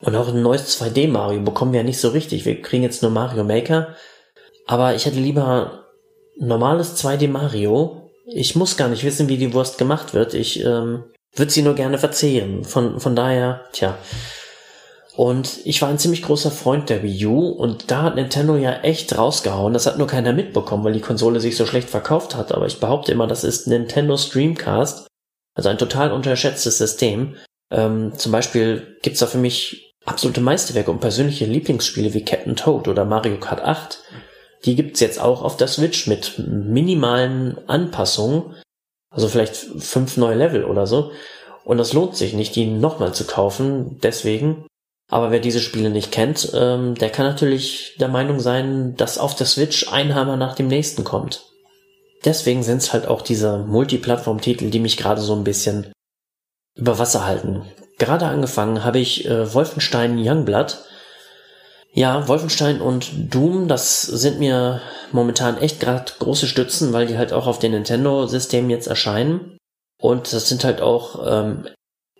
Und 0.01 0.15
auch 0.15 0.29
ein 0.29 0.41
neues 0.41 0.81
2D 0.81 1.07
Mario 1.07 1.41
bekommen 1.41 1.73
wir 1.73 1.81
ja 1.81 1.85
nicht 1.85 1.99
so 1.99 2.09
richtig. 2.09 2.45
Wir 2.45 2.61
kriegen 2.61 2.83
jetzt 2.83 3.01
nur 3.01 3.11
Mario 3.11 3.43
Maker. 3.43 3.95
Aber 4.65 4.95
ich 4.95 5.05
hätte 5.05 5.19
lieber 5.19 5.85
normales 6.37 7.01
2D 7.03 7.27
Mario. 7.27 8.09
Ich 8.25 8.55
muss 8.55 8.77
gar 8.77 8.87
nicht 8.87 9.03
wissen, 9.03 9.29
wie 9.29 9.37
die 9.37 9.53
Wurst 9.53 9.77
gemacht 9.77 10.13
wird. 10.13 10.33
Ich 10.33 10.63
ähm, 10.63 11.03
würde 11.35 11.51
sie 11.51 11.61
nur 11.61 11.75
gerne 11.75 11.97
verzehren. 11.97 12.63
Von, 12.63 12.99
von 12.99 13.15
daher, 13.15 13.65
tja. 13.73 13.97
Und 15.15 15.59
ich 15.65 15.81
war 15.81 15.89
ein 15.89 15.99
ziemlich 15.99 16.23
großer 16.23 16.51
Freund 16.51 16.89
der 16.89 17.03
Wii 17.03 17.25
U 17.25 17.49
und 17.49 17.91
da 17.91 18.03
hat 18.03 18.15
Nintendo 18.15 18.55
ja 18.55 18.79
echt 18.79 19.17
rausgehauen. 19.17 19.73
Das 19.73 19.85
hat 19.85 19.97
nur 19.97 20.07
keiner 20.07 20.31
mitbekommen, 20.33 20.83
weil 20.83 20.93
die 20.93 21.01
Konsole 21.01 21.39
sich 21.41 21.57
so 21.57 21.65
schlecht 21.65 21.89
verkauft 21.89 22.35
hat. 22.35 22.53
Aber 22.53 22.65
ich 22.65 22.79
behaupte 22.79 23.11
immer, 23.11 23.27
das 23.27 23.43
ist 23.43 23.67
Nintendo 23.67 24.17
Streamcast. 24.17 25.07
Also 25.53 25.69
ein 25.69 25.77
total 25.77 26.11
unterschätztes 26.11 26.77
System. 26.77 27.35
Ähm, 27.69 28.13
zum 28.15 28.31
Beispiel 28.31 28.97
gibt's 29.01 29.19
da 29.19 29.27
für 29.27 29.37
mich 29.37 29.90
absolute 30.05 30.41
Meisterwerke 30.41 30.91
und 30.91 30.99
persönliche 30.99 31.45
Lieblingsspiele 31.45 32.13
wie 32.13 32.25
Captain 32.25 32.55
Toad 32.55 32.87
oder 32.87 33.05
Mario 33.05 33.39
Kart 33.39 33.61
8. 33.61 33.99
Die 34.65 34.75
gibt's 34.75 34.99
jetzt 34.99 35.19
auch 35.19 35.41
auf 35.41 35.57
der 35.57 35.67
Switch 35.67 36.07
mit 36.07 36.37
minimalen 36.37 37.57
Anpassungen. 37.67 38.55
Also 39.09 39.27
vielleicht 39.27 39.55
fünf 39.55 40.17
neue 40.17 40.35
Level 40.35 40.65
oder 40.65 40.87
so. 40.87 41.11
Und 41.63 41.77
das 41.77 41.93
lohnt 41.93 42.15
sich 42.15 42.33
nicht, 42.33 42.55
die 42.55 42.65
nochmal 42.65 43.13
zu 43.13 43.25
kaufen. 43.25 43.99
Deswegen 44.01 44.65
aber 45.11 45.29
wer 45.29 45.41
diese 45.41 45.59
Spiele 45.59 45.89
nicht 45.89 46.13
kennt, 46.13 46.51
ähm, 46.55 46.95
der 46.95 47.09
kann 47.09 47.25
natürlich 47.25 47.97
der 47.99 48.07
Meinung 48.07 48.39
sein, 48.39 48.95
dass 48.95 49.17
auf 49.17 49.35
der 49.35 49.45
Switch 49.45 49.91
ein 49.91 50.15
Hammer 50.15 50.37
nach 50.37 50.55
dem 50.55 50.69
nächsten 50.69 51.03
kommt. 51.03 51.43
Deswegen 52.23 52.63
sind 52.63 52.77
es 52.77 52.93
halt 52.93 53.07
auch 53.07 53.21
diese 53.21 53.57
Multiplattform-Titel, 53.57 54.69
die 54.69 54.79
mich 54.79 54.95
gerade 54.95 55.19
so 55.19 55.35
ein 55.35 55.43
bisschen 55.43 55.91
über 56.77 56.97
Wasser 56.97 57.25
halten. 57.25 57.63
Gerade 57.97 58.25
angefangen 58.25 58.83
habe 58.83 58.99
ich 58.99 59.25
äh, 59.25 59.53
Wolfenstein 59.53 60.17
Youngblood. 60.17 60.79
Ja, 61.93 62.27
Wolfenstein 62.27 62.79
und 62.79 63.11
Doom, 63.33 63.67
das 63.67 64.01
sind 64.03 64.39
mir 64.39 64.81
momentan 65.11 65.57
echt 65.57 65.81
gerade 65.81 66.11
große 66.19 66.47
Stützen, 66.47 66.93
weil 66.93 67.05
die 67.05 67.17
halt 67.17 67.33
auch 67.33 67.47
auf 67.47 67.59
den 67.59 67.73
Nintendo-Systemen 67.73 68.69
jetzt 68.69 68.87
erscheinen. 68.87 69.57
Und 70.01 70.31
das 70.31 70.47
sind 70.47 70.63
halt 70.63 70.81
auch 70.81 71.27
ähm, 71.27 71.67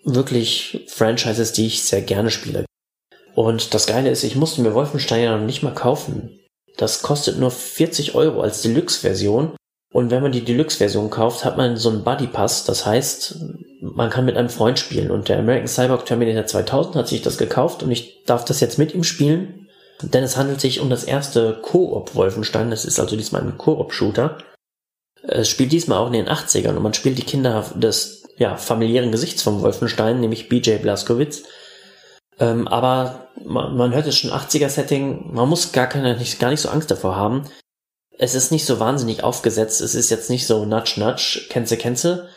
wirklich 0.04 0.86
Franchises, 0.90 1.54
die 1.54 1.68
ich 1.68 1.84
sehr 1.84 2.02
gerne 2.02 2.32
spiele. 2.32 2.66
Und 3.34 3.74
das 3.74 3.88
Geile 3.88 4.10
ist, 4.10 4.24
ich 4.24 4.36
musste 4.36 4.62
mir 4.62 4.74
Wolfenstein 4.74 5.24
ja 5.24 5.38
noch 5.38 5.46
nicht 5.46 5.64
mal 5.64 5.74
kaufen. 5.74 6.38
Das 6.78 7.02
kostet 7.02 7.40
nur 7.40 7.52
40 7.52 8.16
Euro 8.16 8.42
als 8.42 8.62
Deluxe-Version. 8.62 9.56
Und 9.92 10.10
wenn 10.10 10.24
man 10.24 10.32
die 10.32 10.46
Deluxe-Version 10.46 11.10
kauft, 11.10 11.44
hat 11.44 11.58
man 11.58 11.76
so 11.76 11.90
einen 11.90 12.04
Buddy 12.04 12.28
Pass. 12.28 12.64
Das 12.64 12.86
heißt, 12.86 13.40
man 13.82 14.10
kann 14.10 14.26
mit 14.26 14.38
einem 14.38 14.50
Freund 14.50 14.80
spielen. 14.80 15.12
Und 15.12 15.28
der 15.28 15.40
American 15.40 15.68
Cyborg 15.68 16.06
Terminator 16.06 16.46
2000 16.46 16.96
hat 16.96 17.08
sich 17.08 17.22
das 17.22 17.38
gekauft 17.38 17.84
und 17.84 17.92
ich 17.92 18.24
darf 18.26 18.46
das 18.46 18.62
jetzt 18.62 18.78
mit 18.78 18.94
ihm 18.94 19.04
spielen. 19.04 19.68
Denn 20.02 20.24
es 20.24 20.38
handelt 20.38 20.62
sich 20.62 20.80
um 20.80 20.90
das 20.90 21.04
erste 21.04 21.60
Koop 21.62 22.16
Wolfenstein. 22.16 22.72
Das 22.72 22.86
ist 22.86 23.00
also 23.00 23.16
diesmal 23.18 23.42
ein 23.42 23.58
Koop-Shooter. 23.58 24.38
Es 25.24 25.50
spielt 25.50 25.72
diesmal 25.72 26.00
auch 26.00 26.08
in 26.08 26.14
den 26.14 26.30
80ern 26.30 26.76
und 26.76 26.84
man 26.84 26.94
spielt 26.94 27.18
die 27.18 27.24
Kinder 27.24 27.66
des 27.76 28.24
ja, 28.38 28.56
familiären 28.56 29.12
Gesichts 29.12 29.44
vom 29.44 29.62
Wolfenstein, 29.62 30.20
nämlich 30.20 30.50
BJ 30.50 30.78
Blazkowicz 30.78 31.44
ähm, 32.42 32.68
aber 32.68 33.28
man, 33.46 33.78
man 33.78 33.94
hört 33.94 34.08
es 34.08 34.18
schon 34.18 34.32
80er-Setting, 34.32 35.32
man 35.32 35.48
muss 35.48 35.72
gar 35.72 35.88
keine, 35.88 36.18
gar 36.40 36.50
nicht 36.50 36.62
so 36.62 36.70
Angst 36.70 36.90
davor 36.90 37.16
haben. 37.16 37.44
Es 38.22 38.36
ist 38.36 38.52
nicht 38.52 38.68
so 38.68 38.80
wahnsinnig 38.80 39.24
aufgesetzt, 39.24 39.82
es 39.82 39.96
ist 39.96 40.12
jetzt 40.12 40.30
nicht 40.30 40.46
so 40.46 40.64
nudge 40.64 41.00
nudge, 41.00 41.42
kennze 41.50 41.76
kennze. 41.76 42.30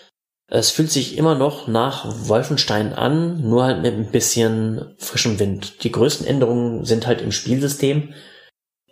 Es 0.48 0.70
fühlt 0.70 0.90
sich 0.90 1.18
immer 1.18 1.34
noch 1.34 1.68
nach 1.68 2.06
Wolfenstein 2.26 2.94
an, 2.94 3.42
nur 3.46 3.64
halt 3.64 3.82
mit 3.82 3.92
ein 3.92 4.10
bisschen 4.10 4.94
frischem 4.96 5.38
Wind. 5.38 5.84
Die 5.84 5.92
größten 5.92 6.26
Änderungen 6.26 6.86
sind 6.86 7.06
halt 7.06 7.20
im 7.20 7.32
Spielsystem. 7.32 8.14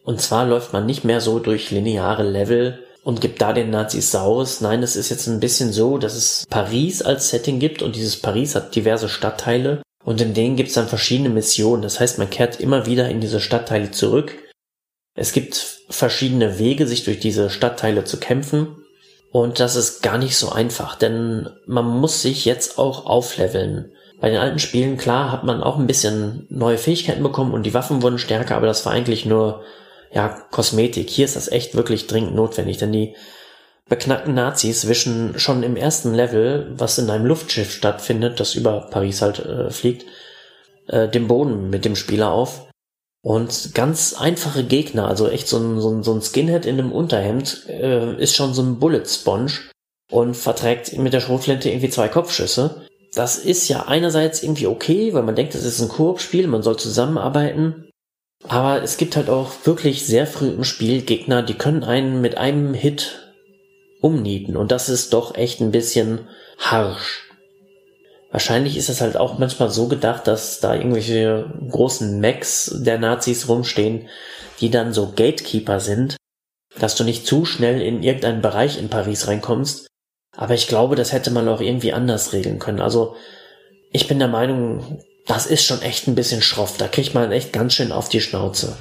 Und 0.05 0.21
zwar 0.21 0.45
läuft 0.45 0.75
man 0.75 0.85
nicht 0.85 1.03
mehr 1.03 1.23
so 1.23 1.39
durch 1.39 1.71
lineare 1.71 2.29
Level 2.29 2.85
und 3.05 3.23
gibt 3.23 3.41
da 3.41 3.55
den 3.55 3.71
Nazis 3.71 4.11
Saurus. 4.11 4.61
Nein, 4.61 4.83
es 4.83 4.95
ist 4.95 5.09
jetzt 5.09 5.27
ein 5.29 5.41
bisschen 5.41 5.73
so, 5.73 5.97
dass 5.97 6.15
es 6.15 6.45
Paris 6.51 7.01
als 7.01 7.31
Setting 7.31 7.59
gibt 7.59 7.81
und 7.81 7.97
dieses 7.97 8.19
Paris 8.19 8.55
hat 8.55 8.77
diverse 8.77 9.09
Stadtteile 9.09 9.81
und 10.05 10.21
in 10.21 10.35
denen 10.35 10.57
gibt 10.57 10.69
es 10.69 10.75
dann 10.75 10.89
verschiedene 10.89 11.31
Missionen. 11.31 11.81
Das 11.81 12.01
heißt, 12.01 12.19
man 12.19 12.29
kehrt 12.29 12.61
immer 12.61 12.85
wieder 12.85 13.09
in 13.09 13.23
diese 13.23 13.41
Stadtteile 13.41 13.93
zurück. 13.93 14.37
Es 15.15 15.33
gibt 15.33 15.83
verschiedene 15.89 16.59
Wege, 16.59 16.87
sich 16.87 17.05
durch 17.05 17.21
diese 17.21 17.51
Stadtteile 17.51 18.05
zu 18.05 18.19
kämpfen. 18.19 18.77
Und 19.31 19.61
das 19.61 19.77
ist 19.77 20.03
gar 20.03 20.19
nicht 20.19 20.37
so 20.37 20.51
einfach, 20.51 20.95
denn 20.95 21.49
man 21.67 21.87
muss 21.87 22.21
sich 22.21 22.45
jetzt 22.45 22.79
auch 22.79 23.07
aufleveln. 23.07 23.93
Bei 24.21 24.29
den 24.29 24.39
alten 24.39 24.59
Spielen, 24.59 24.99
klar, 24.99 25.33
hat 25.33 25.43
man 25.43 25.63
auch 25.63 25.79
ein 25.79 25.87
bisschen 25.87 26.47
neue 26.51 26.77
Fähigkeiten 26.77 27.23
bekommen 27.23 27.55
und 27.55 27.65
die 27.65 27.75
Waffen 27.75 28.03
wurden 28.03 28.19
stärker, 28.19 28.57
aber 28.57 28.67
das 28.67 28.85
war 28.85 28.93
eigentlich 28.93 29.25
nur, 29.25 29.63
ja, 30.13 30.29
Kosmetik. 30.51 31.09
Hier 31.09 31.25
ist 31.25 31.37
das 31.37 31.51
echt 31.51 31.75
wirklich 31.75 32.07
dringend 32.07 32.35
notwendig, 32.35 32.77
denn 32.77 32.93
die 32.93 33.17
beknackten 33.89 34.35
Nazis 34.35 34.87
wischen 34.87 35.39
schon 35.39 35.63
im 35.63 35.77
ersten 35.77 36.15
Level, 36.15 36.71
was 36.77 36.99
in 36.99 37.11
einem 37.11 37.25
Luftschiff 37.25 37.73
stattfindet, 37.73 38.39
das 38.39 38.55
über 38.55 38.89
Paris 38.91 39.23
halt 39.23 39.39
äh, 39.41 39.71
fliegt, 39.71 40.05
äh, 40.89 41.09
den 41.09 41.27
Boden 41.27 41.71
mit 41.71 41.85
dem 41.85 41.97
Spieler 41.97 42.31
auf. 42.31 42.67
Und 43.23 43.75
ganz 43.75 44.15
einfache 44.15 44.65
Gegner, 44.65 45.07
also 45.07 45.29
echt 45.29 45.47
so 45.47 45.59
ein, 45.59 45.81
so 45.81 45.91
ein, 45.91 46.03
so 46.03 46.13
ein 46.13 46.23
Skinhead 46.23 46.67
in 46.67 46.79
einem 46.79 46.91
Unterhemd, 46.91 47.67
äh, 47.69 48.21
ist 48.21 48.35
schon 48.35 48.53
so 48.53 48.63
ein 48.63 48.81
Bullet 48.81 49.05
Sponge 49.07 49.53
und 50.11 50.37
verträgt 50.37 50.99
mit 50.99 51.13
der 51.13 51.21
Schrotflinte 51.21 51.71
irgendwie 51.71 51.89
zwei 51.89 52.09
Kopfschüsse. 52.09 52.87
Das 53.15 53.39
ist 53.39 53.69
ja 53.69 53.87
einerseits 53.87 54.43
irgendwie 54.43 54.67
okay, 54.67 55.15
weil 55.15 55.23
man 55.23 55.37
denkt, 55.37 55.55
das 55.55 55.65
ist 55.65 55.81
ein 55.81 55.89
Koop-Spiel, 55.89 56.49
man 56.49 56.63
soll 56.63 56.79
zusammenarbeiten. 56.79 57.91
Aber 58.49 58.83
es 58.83 58.97
gibt 58.97 59.15
halt 59.15 59.31
auch 59.31 59.53
wirklich 59.65 60.05
sehr 60.05 60.27
früh 60.27 60.49
im 60.49 60.65
Spiel 60.65 61.03
Gegner, 61.03 61.43
die 61.43 61.55
können 61.55 61.85
einen 61.85 62.21
mit 62.21 62.37
einem 62.39 62.75
Hit 62.75 63.35
umnieten. 64.01 64.57
Und 64.57 64.73
das 64.73 64.89
ist 64.89 65.13
doch 65.13 65.37
echt 65.37 65.61
ein 65.61 65.71
bisschen 65.71 66.27
harsch. 66.59 67.31
Wahrscheinlich 68.33 68.79
ist 68.79 68.89
es 68.89 69.03
halt 69.03 69.19
auch 69.19 69.39
manchmal 69.39 69.71
so 69.71 69.89
gedacht, 69.89 70.27
dass 70.27 70.59
da 70.59 70.75
irgendwelche 70.75 71.53
großen 71.69 72.19
Mechs 72.19 72.75
der 72.75 72.99
Nazis 72.99 73.47
rumstehen, 73.47 74.09
die 74.61 74.71
dann 74.71 74.95
so 74.95 75.13
Gatekeeper 75.15 75.81
sind, 75.81 76.17
dass 76.79 76.97
du 76.97 77.05
nicht 77.05 77.27
zu 77.27 77.45
schnell 77.45 77.83
in 77.83 78.03
irgendeinen 78.03 78.41
Bereich 78.41 78.79
in 78.79 78.89
Paris 78.89 79.29
reinkommst. 79.29 79.87
Aber 80.35 80.55
ich 80.55 80.67
glaube, 80.67 80.97
das 80.97 81.13
hätte 81.13 81.31
man 81.31 81.47
auch 81.47 81.61
irgendwie 81.61 81.93
anders 81.93 82.33
regeln 82.33 82.59
können. 82.59 82.81
Also 82.81 83.17
ich 83.93 84.09
bin 84.09 84.19
der 84.19 84.29
Meinung, 84.29 85.03
das 85.27 85.45
ist 85.45 85.67
schon 85.67 85.83
echt 85.83 86.09
ein 86.09 86.15
bisschen 86.15 86.41
schroff. 86.41 86.79
Da 86.79 86.89
kriegt 86.89 87.13
man 87.13 87.31
echt 87.33 87.53
ganz 87.53 87.75
schön 87.75 87.93
auf 87.93 88.09
die 88.09 88.23
Schnauze. 88.23 88.79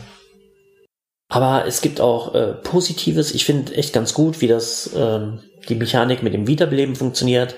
Aber 1.28 1.66
es 1.66 1.82
gibt 1.82 2.00
auch 2.00 2.34
äh, 2.36 2.54
Positives. 2.54 3.34
Ich 3.34 3.44
finde 3.44 3.76
echt 3.76 3.92
ganz 3.92 4.14
gut, 4.14 4.40
wie 4.40 4.48
das 4.48 4.92
ähm, 4.96 5.42
die 5.68 5.76
Mechanik 5.76 6.24
mit 6.24 6.34
dem 6.34 6.48
Wiederbeleben 6.48 6.96
funktioniert. 6.96 7.56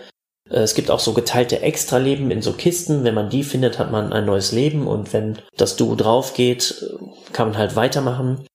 Äh, 0.50 0.60
es 0.60 0.76
gibt 0.76 0.92
auch 0.92 1.00
so 1.00 1.14
geteilte 1.14 1.62
Extraleben 1.62 2.32
in 2.32 2.42
so 2.42 2.54
Kisten. 2.54 3.04
Wenn 3.04 3.16
man 3.16 3.30
die 3.30 3.44
findet, 3.44 3.80
hat 3.80 3.92
man 3.92 4.14
ein 4.14 4.26
neues 4.26 4.52
Leben 4.52 4.88
und 4.88 5.14
wenn 5.14 5.40
das 5.58 5.76
Duo 5.76 5.96
drauf 5.96 6.34
geht, 6.34 6.86
kann 7.32 7.50
man 7.50 7.58
halt 7.58 7.76
weitermachen. 7.76 8.46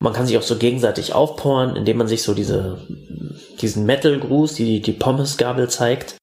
Man 0.00 0.12
kann 0.12 0.26
sich 0.26 0.36
auch 0.36 0.42
so 0.42 0.56
gegenseitig 0.56 1.14
aufpowern, 1.14 1.76
indem 1.76 1.98
man 1.98 2.08
sich 2.08 2.22
so 2.22 2.34
diese, 2.34 2.78
diesen 3.60 3.86
Metal-Gruß, 3.86 4.54
die, 4.54 4.80
die 4.82 4.92
Pommesgabel 4.92 5.68
zeigt. 5.68 6.16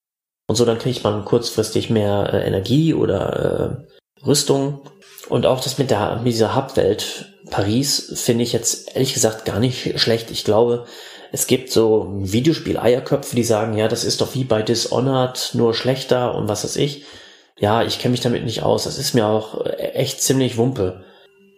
Und 0.48 0.56
so 0.56 0.66
dann 0.66 0.80
kriegt 0.80 1.04
man 1.04 1.26
kurzfristig 1.26 1.90
mehr 1.90 2.30
äh, 2.34 2.46
Energie 2.46 2.94
oder 2.94 3.88
äh, 4.22 4.26
Rüstung. 4.26 4.82
Und 5.30 5.46
auch 5.46 5.62
das 5.62 5.78
mit 5.78 5.90
der, 5.90 6.18
mit 6.18 6.34
dieser 6.34 6.56
Hubwelt 6.56 7.28
Paris 7.50 8.22
finde 8.24 8.44
ich 8.44 8.54
jetzt 8.54 8.94
ehrlich 8.96 9.14
gesagt 9.14 9.46
gar 9.46 9.60
nicht 9.60 10.00
schlecht. 10.00 10.32
Ich 10.32 10.44
glaube, 10.44 10.86
es 11.32 11.48
gibt 11.48 11.72
so 11.72 12.08
Videospiel-Eierköpfe, 12.20 13.36
die 13.36 13.44
sagen, 13.44 13.78
ja, 13.78 13.88
das 13.88 14.04
ist 14.04 14.22
doch 14.22 14.36
wie 14.36 14.44
bei 14.44 14.62
Dishonored, 14.62 15.52
nur 15.54 15.74
schlechter 15.74 16.36
und 16.36 16.48
was 16.48 16.64
weiß 16.64 16.76
ich. 16.76 17.06
Ja, 17.58 17.84
ich 17.84 18.00
kenne 18.00 18.12
mich 18.12 18.22
damit 18.22 18.44
nicht 18.44 18.64
aus. 18.64 18.86
Das 18.86 18.98
ist 18.98 19.14
mir 19.14 19.28
auch 19.28 19.66
echt 19.66 20.22
ziemlich 20.22 20.58
Wumpe. 20.58 21.04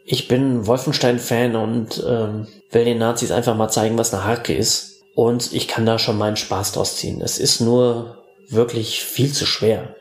Ich 0.06 0.28
bin 0.28 0.68
Wolfenstein-Fan 0.68 1.56
und 1.56 2.04
ähm, 2.06 2.48
will 2.72 2.86
den 2.86 2.98
Nazis 2.98 3.32
einfach 3.32 3.56
mal 3.56 3.70
zeigen, 3.70 3.98
was 3.98 4.14
eine 4.14 4.26
Harke 4.26 4.54
ist. 4.54 5.02
Und 5.16 5.54
ich 5.54 5.68
kann 5.68 5.86
da 5.86 5.98
schon 5.98 6.18
meinen 6.18 6.36
Spaß 6.36 6.74
draus 6.74 6.98
ziehen. 6.98 7.22
Es 7.22 7.40
ist 7.40 7.62
nur 7.62 8.24
wirklich 8.50 9.02
viel 9.02 9.32
zu 9.32 9.46
schwer. 9.46 9.96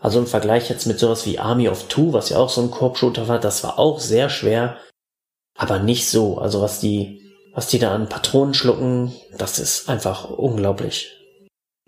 Also 0.00 0.18
im 0.18 0.26
Vergleich 0.26 0.70
jetzt 0.70 0.86
mit 0.86 0.98
sowas 0.98 1.26
wie 1.26 1.38
Army 1.38 1.68
of 1.68 1.84
Two, 1.88 2.12
was 2.12 2.30
ja 2.30 2.38
auch 2.38 2.48
so 2.48 2.62
ein 2.62 2.70
Koop-Shooter 2.70 3.28
war, 3.28 3.38
das 3.38 3.62
war 3.62 3.78
auch 3.78 4.00
sehr 4.00 4.30
schwer 4.30 4.78
aber 5.56 5.78
nicht 5.78 6.08
so. 6.08 6.38
Also 6.38 6.60
was 6.60 6.80
die, 6.80 7.25
was 7.56 7.68
die 7.68 7.78
da 7.78 7.94
an 7.94 8.10
Patronen 8.10 8.52
schlucken, 8.52 9.12
das 9.38 9.58
ist 9.58 9.88
einfach 9.88 10.28
unglaublich. 10.28 11.16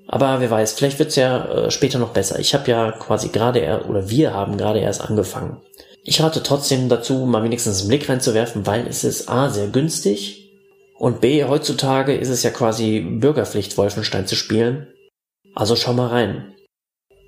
Aber 0.08 0.40
wer 0.40 0.50
weiß, 0.50 0.72
vielleicht 0.72 0.98
wird's 0.98 1.16
ja 1.16 1.44
äh, 1.44 1.70
später 1.70 1.98
noch 1.98 2.14
besser. 2.14 2.38
Ich 2.38 2.54
habe 2.54 2.70
ja 2.70 2.92
quasi 2.92 3.28
gerade 3.28 3.60
er 3.60 3.88
oder 3.88 4.08
wir 4.08 4.32
haben 4.32 4.56
gerade 4.56 4.80
erst 4.80 5.02
angefangen. 5.02 5.60
Ich 6.02 6.22
rate 6.22 6.42
trotzdem 6.42 6.88
dazu, 6.88 7.26
mal 7.26 7.44
wenigstens 7.44 7.80
einen 7.80 7.90
Blick 7.90 8.08
reinzuwerfen, 8.08 8.66
weil 8.66 8.86
es 8.86 9.04
ist 9.04 9.28
A 9.28 9.50
sehr 9.50 9.66
günstig 9.66 10.50
und 10.98 11.20
B 11.20 11.44
heutzutage 11.44 12.16
ist 12.16 12.30
es 12.30 12.42
ja 12.42 12.50
quasi 12.50 13.00
Bürgerpflicht 13.00 13.76
Wolfenstein 13.76 14.26
zu 14.26 14.36
spielen. 14.36 14.86
Also 15.54 15.76
schau 15.76 15.92
mal 15.92 16.08
rein. 16.08 16.54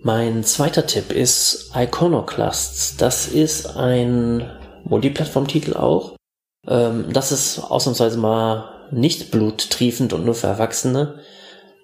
Mein 0.02 0.44
zweiter 0.44 0.86
Tipp 0.86 1.12
ist 1.12 1.72
Iconoclasts. 1.74 2.96
Das 2.96 3.28
ist 3.28 3.76
ein 3.76 4.50
Multiplattform-Titel 4.84 5.74
auch. 5.74 6.16
Ähm, 6.66 7.12
das 7.12 7.32
ist 7.32 7.58
ausnahmsweise 7.58 8.18
mal 8.18 8.88
nicht 8.90 9.30
bluttriefend 9.30 10.12
und 10.12 10.24
nur 10.24 10.34
für 10.34 10.48
Erwachsene. 10.48 11.20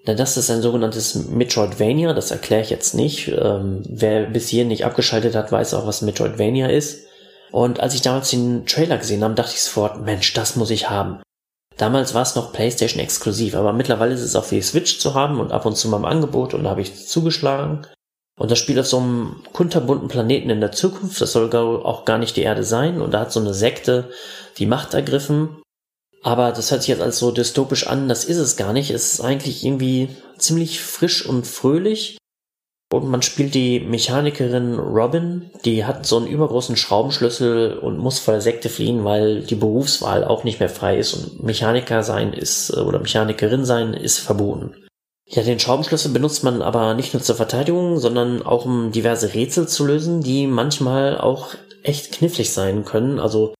Na, 0.05 0.13
das 0.13 0.37
ist 0.37 0.49
ein 0.49 0.61
sogenanntes 0.61 1.15
Metroidvania, 1.15 2.13
das 2.13 2.31
erkläre 2.31 2.61
ich 2.61 2.69
jetzt 2.69 2.93
nicht. 2.93 3.27
Ähm, 3.27 3.83
wer 3.87 4.25
bis 4.25 4.49
hierhin 4.49 4.69
nicht 4.69 4.85
abgeschaltet 4.85 5.35
hat, 5.35 5.51
weiß 5.51 5.73
auch, 5.73 5.87
was 5.87 6.01
Metroidvania 6.01 6.67
ist. 6.67 7.05
Und 7.51 7.79
als 7.79 7.93
ich 7.93 8.01
damals 8.01 8.29
den 8.29 8.65
Trailer 8.65 8.97
gesehen 8.97 9.23
habe, 9.23 9.35
dachte 9.35 9.53
ich 9.53 9.61
sofort, 9.61 10.01
Mensch, 10.03 10.33
das 10.33 10.55
muss 10.55 10.69
ich 10.69 10.89
haben. 10.89 11.21
Damals 11.77 12.13
war 12.13 12.23
es 12.23 12.35
noch 12.35 12.53
PlayStation 12.53 13.01
exklusiv, 13.01 13.55
aber 13.55 13.71
mittlerweile 13.71 14.13
ist 14.13 14.21
es 14.21 14.35
auch 14.35 14.43
für 14.43 14.55
die 14.55 14.63
Switch 14.63 14.99
zu 14.99 15.13
haben 15.13 15.39
und 15.39 15.51
ab 15.51 15.65
und 15.65 15.77
zu 15.77 15.87
mal 15.89 15.97
im 15.97 16.05
Angebot 16.05 16.53
und 16.53 16.63
da 16.63 16.71
habe 16.71 16.81
ich 16.81 17.07
zugeschlagen. 17.07 17.85
Und 18.39 18.51
das 18.51 18.59
spielt 18.59 18.79
auf 18.79 18.87
so 18.87 18.99
einem 18.99 19.41
kunterbunten 19.51 20.07
Planeten 20.07 20.51
in 20.51 20.61
der 20.61 20.71
Zukunft. 20.71 21.19
Das 21.19 21.31
soll 21.31 21.53
auch 21.55 22.05
gar 22.05 22.19
nicht 22.19 22.35
die 22.37 22.43
Erde 22.43 22.63
sein. 22.63 23.01
Und 23.01 23.13
da 23.13 23.21
hat 23.21 23.31
so 23.31 23.39
eine 23.39 23.53
Sekte 23.53 24.11
die 24.57 24.67
Macht 24.67 24.93
ergriffen. 24.93 25.61
Aber 26.21 26.51
das 26.51 26.69
hört 26.69 26.81
sich 26.81 26.89
jetzt 26.89 27.01
als 27.01 27.17
so 27.17 27.31
dystopisch 27.31 27.87
an. 27.87 28.07
Das 28.07 28.25
ist 28.25 28.37
es 28.37 28.55
gar 28.55 28.73
nicht. 28.73 28.91
Es 28.91 29.13
ist 29.13 29.21
eigentlich 29.21 29.65
irgendwie 29.65 30.09
ziemlich 30.37 30.81
frisch 30.81 31.25
und 31.25 31.47
fröhlich. 31.47 32.17
Und 32.93 33.09
man 33.09 33.21
spielt 33.21 33.53
die 33.53 33.81
Mechanikerin 33.81 34.79
Robin, 34.79 35.51
die 35.65 35.83
hat 35.83 36.05
so 36.05 36.17
einen 36.17 36.27
übergroßen 36.27 36.77
Schraubenschlüssel 36.77 37.77
und 37.79 37.97
muss 37.97 38.19
vor 38.19 38.35
der 38.35 38.41
Sekte 38.41 38.69
fliehen, 38.69 39.03
weil 39.03 39.41
die 39.41 39.55
Berufswahl 39.55 40.23
auch 40.23 40.45
nicht 40.45 40.61
mehr 40.61 40.69
frei 40.69 40.97
ist 40.97 41.13
und 41.13 41.43
Mechaniker 41.43 42.03
sein 42.03 42.31
ist 42.31 42.71
oder 42.77 42.99
Mechanikerin 42.99 43.65
sein 43.65 43.93
ist 43.93 44.19
verboten. 44.19 44.86
Ja, 45.29 45.43
den 45.43 45.59
Schraubenschlüssel 45.59 46.11
benutzt 46.11 46.43
man 46.43 46.61
aber 46.61 46.93
nicht 46.93 47.13
nur 47.13 47.21
zur 47.21 47.35
Verteidigung, 47.35 47.99
sondern 47.99 48.43
auch 48.43 48.65
um 48.65 48.91
diverse 48.91 49.33
Rätsel 49.33 49.67
zu 49.67 49.85
lösen, 49.85 50.21
die 50.21 50.47
manchmal 50.47 51.17
auch 51.17 51.53
echt 51.83 52.13
knifflig 52.13 52.53
sein 52.53 52.85
können. 52.85 53.19
Also 53.19 53.53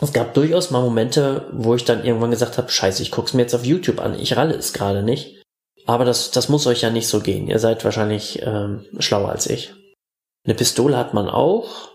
es 0.00 0.12
gab 0.12 0.34
durchaus 0.34 0.70
mal 0.70 0.82
Momente, 0.82 1.46
wo 1.52 1.74
ich 1.74 1.84
dann 1.84 2.04
irgendwann 2.04 2.30
gesagt 2.30 2.58
habe, 2.58 2.70
scheiße, 2.70 3.02
ich 3.02 3.10
guck's 3.10 3.32
mir 3.32 3.42
jetzt 3.42 3.54
auf 3.54 3.64
YouTube 3.64 3.98
an, 3.98 4.18
ich 4.18 4.36
ralle 4.36 4.54
es 4.54 4.74
gerade 4.74 5.02
nicht. 5.02 5.42
Aber 5.86 6.04
das, 6.04 6.32
das 6.32 6.48
muss 6.48 6.66
euch 6.66 6.82
ja 6.82 6.90
nicht 6.90 7.08
so 7.08 7.20
gehen. 7.20 7.48
Ihr 7.48 7.60
seid 7.60 7.84
wahrscheinlich 7.84 8.42
ähm, 8.42 8.84
schlauer 8.98 9.30
als 9.30 9.46
ich. 9.46 9.72
Eine 10.44 10.54
Pistole 10.54 10.96
hat 10.96 11.14
man 11.14 11.30
auch. 11.30 11.90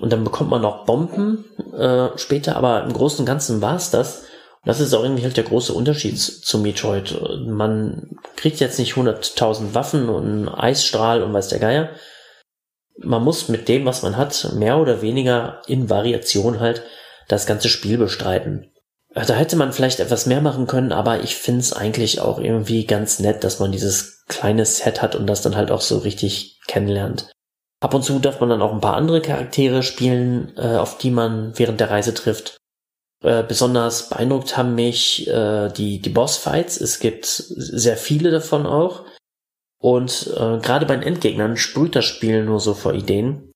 Und 0.00 0.10
dann 0.12 0.24
bekommt 0.24 0.50
man 0.50 0.62
noch 0.62 0.86
Bomben 0.86 1.44
äh, 1.76 2.16
später, 2.16 2.56
aber 2.56 2.84
im 2.84 2.92
Großen 2.92 3.20
und 3.20 3.26
Ganzen 3.26 3.60
war's 3.60 3.90
das. 3.90 4.24
Das 4.64 4.80
ist 4.80 4.94
auch 4.94 5.02
irgendwie 5.02 5.24
halt 5.24 5.36
der 5.36 5.44
große 5.44 5.72
Unterschied 5.72 6.18
zu 6.18 6.58
Metroid. 6.58 7.20
Man 7.46 8.16
kriegt 8.36 8.60
jetzt 8.60 8.78
nicht 8.78 8.94
100.000 8.94 9.74
Waffen 9.74 10.08
und 10.08 10.24
einen 10.24 10.48
Eisstrahl 10.48 11.22
und 11.22 11.32
weiß 11.32 11.48
der 11.48 11.58
Geier. 11.58 11.90
Man 12.98 13.24
muss 13.24 13.48
mit 13.48 13.68
dem, 13.68 13.84
was 13.84 14.02
man 14.02 14.16
hat, 14.16 14.52
mehr 14.54 14.78
oder 14.78 15.02
weniger 15.02 15.62
in 15.66 15.90
Variation 15.90 16.60
halt 16.60 16.82
das 17.28 17.46
ganze 17.46 17.68
Spiel 17.68 17.98
bestreiten. 17.98 18.70
Da 19.14 19.34
hätte 19.34 19.56
man 19.56 19.72
vielleicht 19.72 20.00
etwas 20.00 20.26
mehr 20.26 20.40
machen 20.40 20.66
können, 20.66 20.92
aber 20.92 21.20
ich 21.20 21.36
finde 21.36 21.60
es 21.60 21.72
eigentlich 21.72 22.20
auch 22.20 22.38
irgendwie 22.38 22.86
ganz 22.86 23.18
nett, 23.18 23.44
dass 23.44 23.58
man 23.58 23.72
dieses 23.72 24.24
kleine 24.28 24.64
Set 24.64 25.02
hat 25.02 25.16
und 25.16 25.26
das 25.26 25.42
dann 25.42 25.56
halt 25.56 25.70
auch 25.70 25.82
so 25.82 25.98
richtig 25.98 26.60
kennenlernt. 26.66 27.30
Ab 27.80 27.94
und 27.94 28.04
zu 28.04 28.18
darf 28.20 28.40
man 28.40 28.48
dann 28.48 28.62
auch 28.62 28.72
ein 28.72 28.80
paar 28.80 28.96
andere 28.96 29.20
Charaktere 29.20 29.82
spielen, 29.82 30.52
äh, 30.56 30.76
auf 30.76 30.98
die 30.98 31.10
man 31.10 31.52
während 31.58 31.80
der 31.80 31.90
Reise 31.90 32.14
trifft. 32.14 32.56
Äh, 33.22 33.44
besonders 33.44 34.08
beeindruckt 34.08 34.56
haben 34.56 34.74
mich 34.74 35.28
äh, 35.28 35.68
die, 35.70 36.00
die 36.00 36.10
Bossfights. 36.10 36.80
Es 36.80 36.98
gibt 36.98 37.26
sehr 37.26 37.96
viele 37.96 38.30
davon 38.30 38.66
auch. 38.66 39.04
Und 39.78 40.28
äh, 40.36 40.58
gerade 40.58 40.86
bei 40.86 40.96
den 40.96 41.02
Endgegnern 41.02 41.56
sprüht 41.56 41.96
das 41.96 42.04
Spiel 42.04 42.44
nur 42.44 42.60
so 42.60 42.74
vor 42.74 42.94
Ideen. 42.94 43.52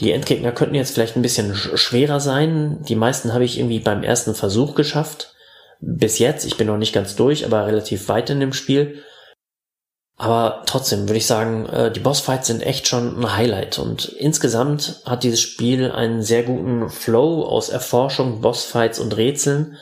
Die 0.00 0.12
Endgegner 0.12 0.52
könnten 0.52 0.74
jetzt 0.74 0.94
vielleicht 0.94 1.16
ein 1.16 1.22
bisschen 1.22 1.54
schwerer 1.54 2.20
sein. 2.20 2.82
Die 2.88 2.96
meisten 2.96 3.34
habe 3.34 3.44
ich 3.44 3.58
irgendwie 3.58 3.80
beim 3.80 4.02
ersten 4.02 4.34
Versuch 4.34 4.74
geschafft. 4.74 5.34
Bis 5.80 6.18
jetzt, 6.18 6.44
ich 6.44 6.56
bin 6.56 6.66
noch 6.66 6.78
nicht 6.78 6.94
ganz 6.94 7.16
durch, 7.16 7.44
aber 7.44 7.66
relativ 7.66 8.08
weit 8.08 8.30
in 8.30 8.40
dem 8.40 8.52
Spiel. 8.52 9.02
Aber 10.22 10.62
trotzdem 10.66 11.08
würde 11.08 11.16
ich 11.18 11.26
sagen, 11.26 11.66
äh, 11.66 11.90
die 11.90 11.98
Bossfights 11.98 12.46
sind 12.46 12.62
echt 12.62 12.86
schon 12.86 13.18
ein 13.18 13.36
Highlight 13.36 13.80
und 13.80 14.04
insgesamt 14.04 15.02
hat 15.04 15.24
dieses 15.24 15.40
Spiel 15.40 15.90
einen 15.90 16.22
sehr 16.22 16.44
guten 16.44 16.90
Flow 16.90 17.44
aus 17.44 17.70
Erforschung, 17.70 18.40
Bossfights 18.40 19.00
und 19.00 19.16
Rätseln, 19.16 19.78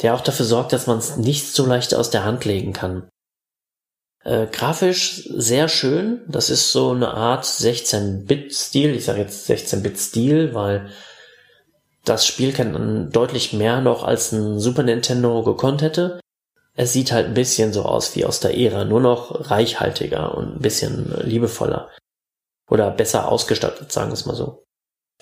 der 0.00 0.14
auch 0.14 0.22
dafür 0.22 0.46
sorgt, 0.46 0.72
dass 0.72 0.86
man 0.86 0.96
es 0.96 1.18
nicht 1.18 1.48
so 1.48 1.66
leicht 1.66 1.94
aus 1.94 2.08
der 2.08 2.24
Hand 2.24 2.46
legen 2.46 2.72
kann. 2.72 3.10
Äh, 4.24 4.46
grafisch 4.46 5.28
sehr 5.34 5.68
schön, 5.68 6.24
das 6.26 6.48
ist 6.48 6.72
so 6.72 6.92
eine 6.92 7.12
Art 7.12 7.44
16-Bit-Stil, 7.44 8.94
ich 8.94 9.04
sage 9.04 9.20
jetzt 9.20 9.46
16-Bit-Stil, 9.50 10.54
weil 10.54 10.88
das 12.02 12.26
Spiel 12.26 12.54
kann 12.54 13.10
deutlich 13.10 13.52
mehr 13.52 13.82
noch 13.82 14.04
als 14.04 14.32
ein 14.32 14.58
Super 14.58 14.84
Nintendo 14.84 15.42
gekonnt 15.42 15.82
hätte. 15.82 16.18
Es 16.76 16.92
sieht 16.92 17.10
halt 17.10 17.26
ein 17.26 17.34
bisschen 17.34 17.72
so 17.72 17.82
aus 17.82 18.14
wie 18.14 18.26
aus 18.26 18.40
der 18.40 18.56
Ära, 18.56 18.84
nur 18.84 19.00
noch 19.00 19.50
reichhaltiger 19.50 20.36
und 20.36 20.56
ein 20.56 20.60
bisschen 20.60 21.12
liebevoller. 21.24 21.88
Oder 22.68 22.90
besser 22.90 23.28
ausgestattet, 23.28 23.90
sagen 23.90 24.10
wir 24.10 24.14
es 24.14 24.26
mal 24.26 24.36
so. 24.36 24.66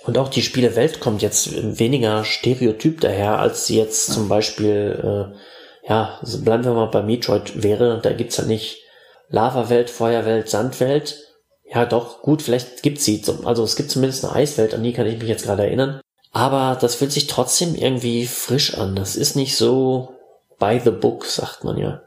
Und 0.05 0.19
auch 0.19 0.29
die 0.29 0.43
Spielewelt 0.43 1.01
kommt 1.01 1.23
jetzt 1.23 1.79
weniger 1.79 2.25
stereotyp 2.25 3.01
daher, 3.01 3.38
als 3.38 3.67
sie 3.67 3.79
jetzt 3.79 4.12
zum 4.12 4.29
Beispiel, 4.29 5.33
äh, 5.33 5.88
ja, 5.88 6.21
bleiben 6.43 6.64
wir 6.64 6.75
mal 6.75 6.87
bei 6.87 7.03
Metroid 7.03 7.62
wäre. 7.62 8.01
Da 8.03 8.12
gibt's 8.12 8.38
halt 8.38 8.49
nicht 8.49 8.83
Lava-Welt, 9.29 9.90
Feuerwelt, 9.90 10.49
Sandwelt. 10.49 11.19
Ja, 11.64 11.87
doch, 11.87 12.23
gut, 12.23 12.43
vielleicht 12.43 12.83
gibt's 12.83 13.05
sie. 13.05 13.23
Also 13.45 13.62
es 13.62 13.77
gibt 13.77 13.90
zumindest 13.90 14.25
eine 14.25 14.35
Eiswelt, 14.35 14.75
an 14.75 14.83
die 14.83 14.93
kann 14.93 15.07
ich 15.07 15.19
mich 15.19 15.29
jetzt 15.29 15.45
gerade 15.45 15.62
erinnern. 15.62 16.01
Aber 16.33 16.77
das 16.79 16.97
fühlt 16.97 17.12
sich 17.12 17.29
trotzdem 17.29 17.75
irgendwie 17.75 18.27
frisch 18.27 18.77
an. 18.77 18.97
Das 18.97 19.14
ist 19.14 19.37
nicht 19.37 19.57
so 19.57 20.13
by 20.59 20.81
the 20.83 20.90
book, 20.90 21.25
sagt 21.25 21.64
man 21.64 21.79
ja. 21.79 22.03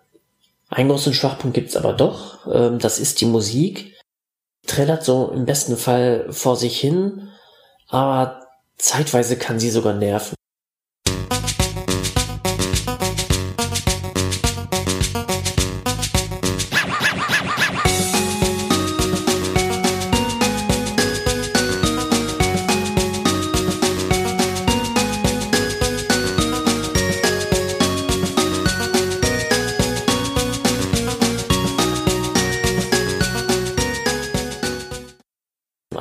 Einen 0.69 0.89
großen 0.89 1.13
Schwachpunkt 1.13 1.55
gibt's 1.55 1.77
aber 1.77 1.93
doch, 1.93 2.47
ähm, 2.51 2.79
das 2.79 2.99
ist 2.99 3.21
die 3.21 3.25
Musik. 3.25 3.95
Trällert 4.65 5.03
so 5.03 5.31
im 5.31 5.45
besten 5.45 5.77
Fall 5.77 6.27
vor 6.29 6.57
sich 6.57 6.79
hin, 6.79 7.29
aber 7.87 8.45
zeitweise 8.77 9.37
kann 9.37 9.59
sie 9.59 9.69
sogar 9.69 9.93
nerven. 9.93 10.35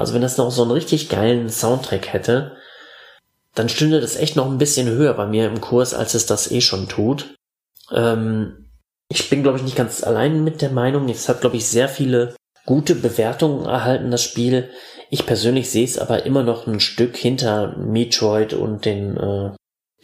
Also 0.07 0.15
wenn 0.15 0.23
das 0.23 0.37
noch 0.37 0.53
so 0.53 0.63
einen 0.63 0.71
richtig 0.71 1.09
geilen 1.09 1.51
Soundtrack 1.51 2.13
hätte, 2.13 2.53
dann 3.57 3.69
stünde 3.69 4.01
das 4.01 4.15
echt 4.15 4.37
noch 4.37 4.47
ein 4.47 4.57
bisschen 4.57 4.87
höher 4.87 5.15
bei 5.15 5.27
mir 5.27 5.49
im 5.49 5.61
Kurs, 5.61 5.95
als 5.95 6.15
es 6.15 6.27
das 6.27 6.49
eh 6.53 6.61
schon 6.61 6.87
tut. 6.87 7.35
Ähm, 7.93 8.69
ich 9.09 9.29
bin, 9.29 9.43
glaube 9.43 9.59
ich, 9.59 9.65
nicht 9.65 9.75
ganz 9.75 10.05
allein 10.05 10.45
mit 10.45 10.63
der 10.63 10.71
Meinung. 10.71 11.09
Es 11.09 11.29
hat, 11.29 11.41
glaube 11.41 11.57
ich, 11.57 11.67
sehr 11.67 11.89
viele 11.89 12.37
gute 12.67 12.95
Bewertungen 12.95 13.67
erhalten, 13.67 14.13
das 14.13 14.23
Spiel. 14.23 14.71
Ich 15.11 15.27
persönlich 15.27 15.73
sehe 15.73 15.85
es 15.85 15.99
aber 15.99 16.25
immer 16.25 16.45
noch 16.45 16.69
ein 16.69 16.79
Stück 16.79 17.17
hinter 17.17 17.77
Metroid 17.77 18.55
und 18.55 18.85
den, 18.85 19.17
äh, 19.17 19.51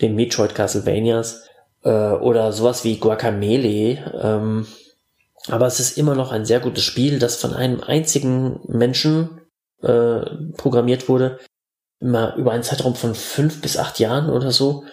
den 0.00 0.16
Metroid 0.16 0.56
Castlevanias 0.56 1.44
äh, 1.84 1.90
oder 1.90 2.50
sowas 2.50 2.82
wie 2.82 2.96
Guacamele. 2.96 4.12
Ähm, 4.20 4.66
aber 5.46 5.66
es 5.68 5.78
ist 5.78 5.96
immer 5.96 6.16
noch 6.16 6.32
ein 6.32 6.44
sehr 6.44 6.58
gutes 6.58 6.82
Spiel, 6.82 7.20
das 7.20 7.36
von 7.36 7.54
einem 7.54 7.80
einzigen 7.82 8.58
Menschen 8.66 9.38
äh, 9.82 10.20
programmiert 10.56 11.08
wurde, 11.08 11.38
immer 12.00 12.34
über 12.36 12.52
einen 12.52 12.62
Zeitraum 12.62 12.94
von 12.94 13.14
fünf 13.14 13.60
bis 13.60 13.76
acht 13.76 13.98
Jahren 13.98 14.30
oder 14.30 14.50
so. 14.50 14.84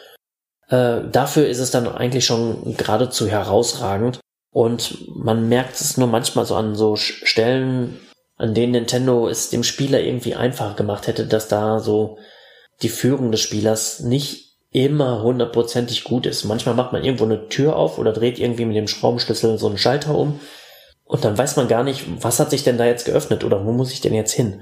Äh, 0.67 1.01
dafür 1.11 1.47
ist 1.47 1.59
es 1.59 1.71
dann 1.71 1.87
eigentlich 1.87 2.25
schon 2.25 2.75
geradezu 2.77 3.27
herausragend. 3.27 4.19
Und 4.51 5.07
man 5.15 5.47
merkt 5.47 5.79
es 5.79 5.97
nur 5.97 6.07
manchmal 6.07 6.45
so 6.45 6.55
an 6.55 6.75
so 6.75 6.95
Stellen, 6.95 7.99
an 8.35 8.53
denen 8.53 8.71
Nintendo 8.71 9.27
es 9.27 9.49
dem 9.49 9.63
Spieler 9.63 9.99
irgendwie 10.01 10.35
einfacher 10.35 10.75
gemacht 10.75 11.07
hätte, 11.07 11.27
dass 11.27 11.47
da 11.47 11.79
so 11.79 12.17
die 12.81 12.89
Führung 12.89 13.31
des 13.31 13.41
Spielers 13.41 13.99
nicht 13.99 14.57
immer 14.71 15.23
hundertprozentig 15.23 16.03
gut 16.03 16.25
ist. 16.25 16.45
Manchmal 16.45 16.75
macht 16.75 16.93
man 16.93 17.03
irgendwo 17.03 17.25
eine 17.25 17.47
Tür 17.49 17.75
auf 17.75 17.97
oder 17.97 18.13
dreht 18.13 18.39
irgendwie 18.39 18.65
mit 18.65 18.75
dem 18.75 18.87
Schraubenschlüssel 18.87 19.57
so 19.57 19.67
einen 19.67 19.77
Schalter 19.77 20.15
um 20.15 20.39
und 21.09 21.25
dann 21.25 21.37
weiß 21.37 21.55
man 21.55 21.67
gar 21.67 21.83
nicht, 21.83 22.05
was 22.23 22.39
hat 22.39 22.51
sich 22.51 22.63
denn 22.63 22.77
da 22.77 22.85
jetzt 22.85 23.05
geöffnet 23.05 23.43
oder 23.43 23.65
wo 23.65 23.71
muss 23.71 23.91
ich 23.91 23.99
denn 23.99 24.13
jetzt 24.13 24.31
hin? 24.31 24.61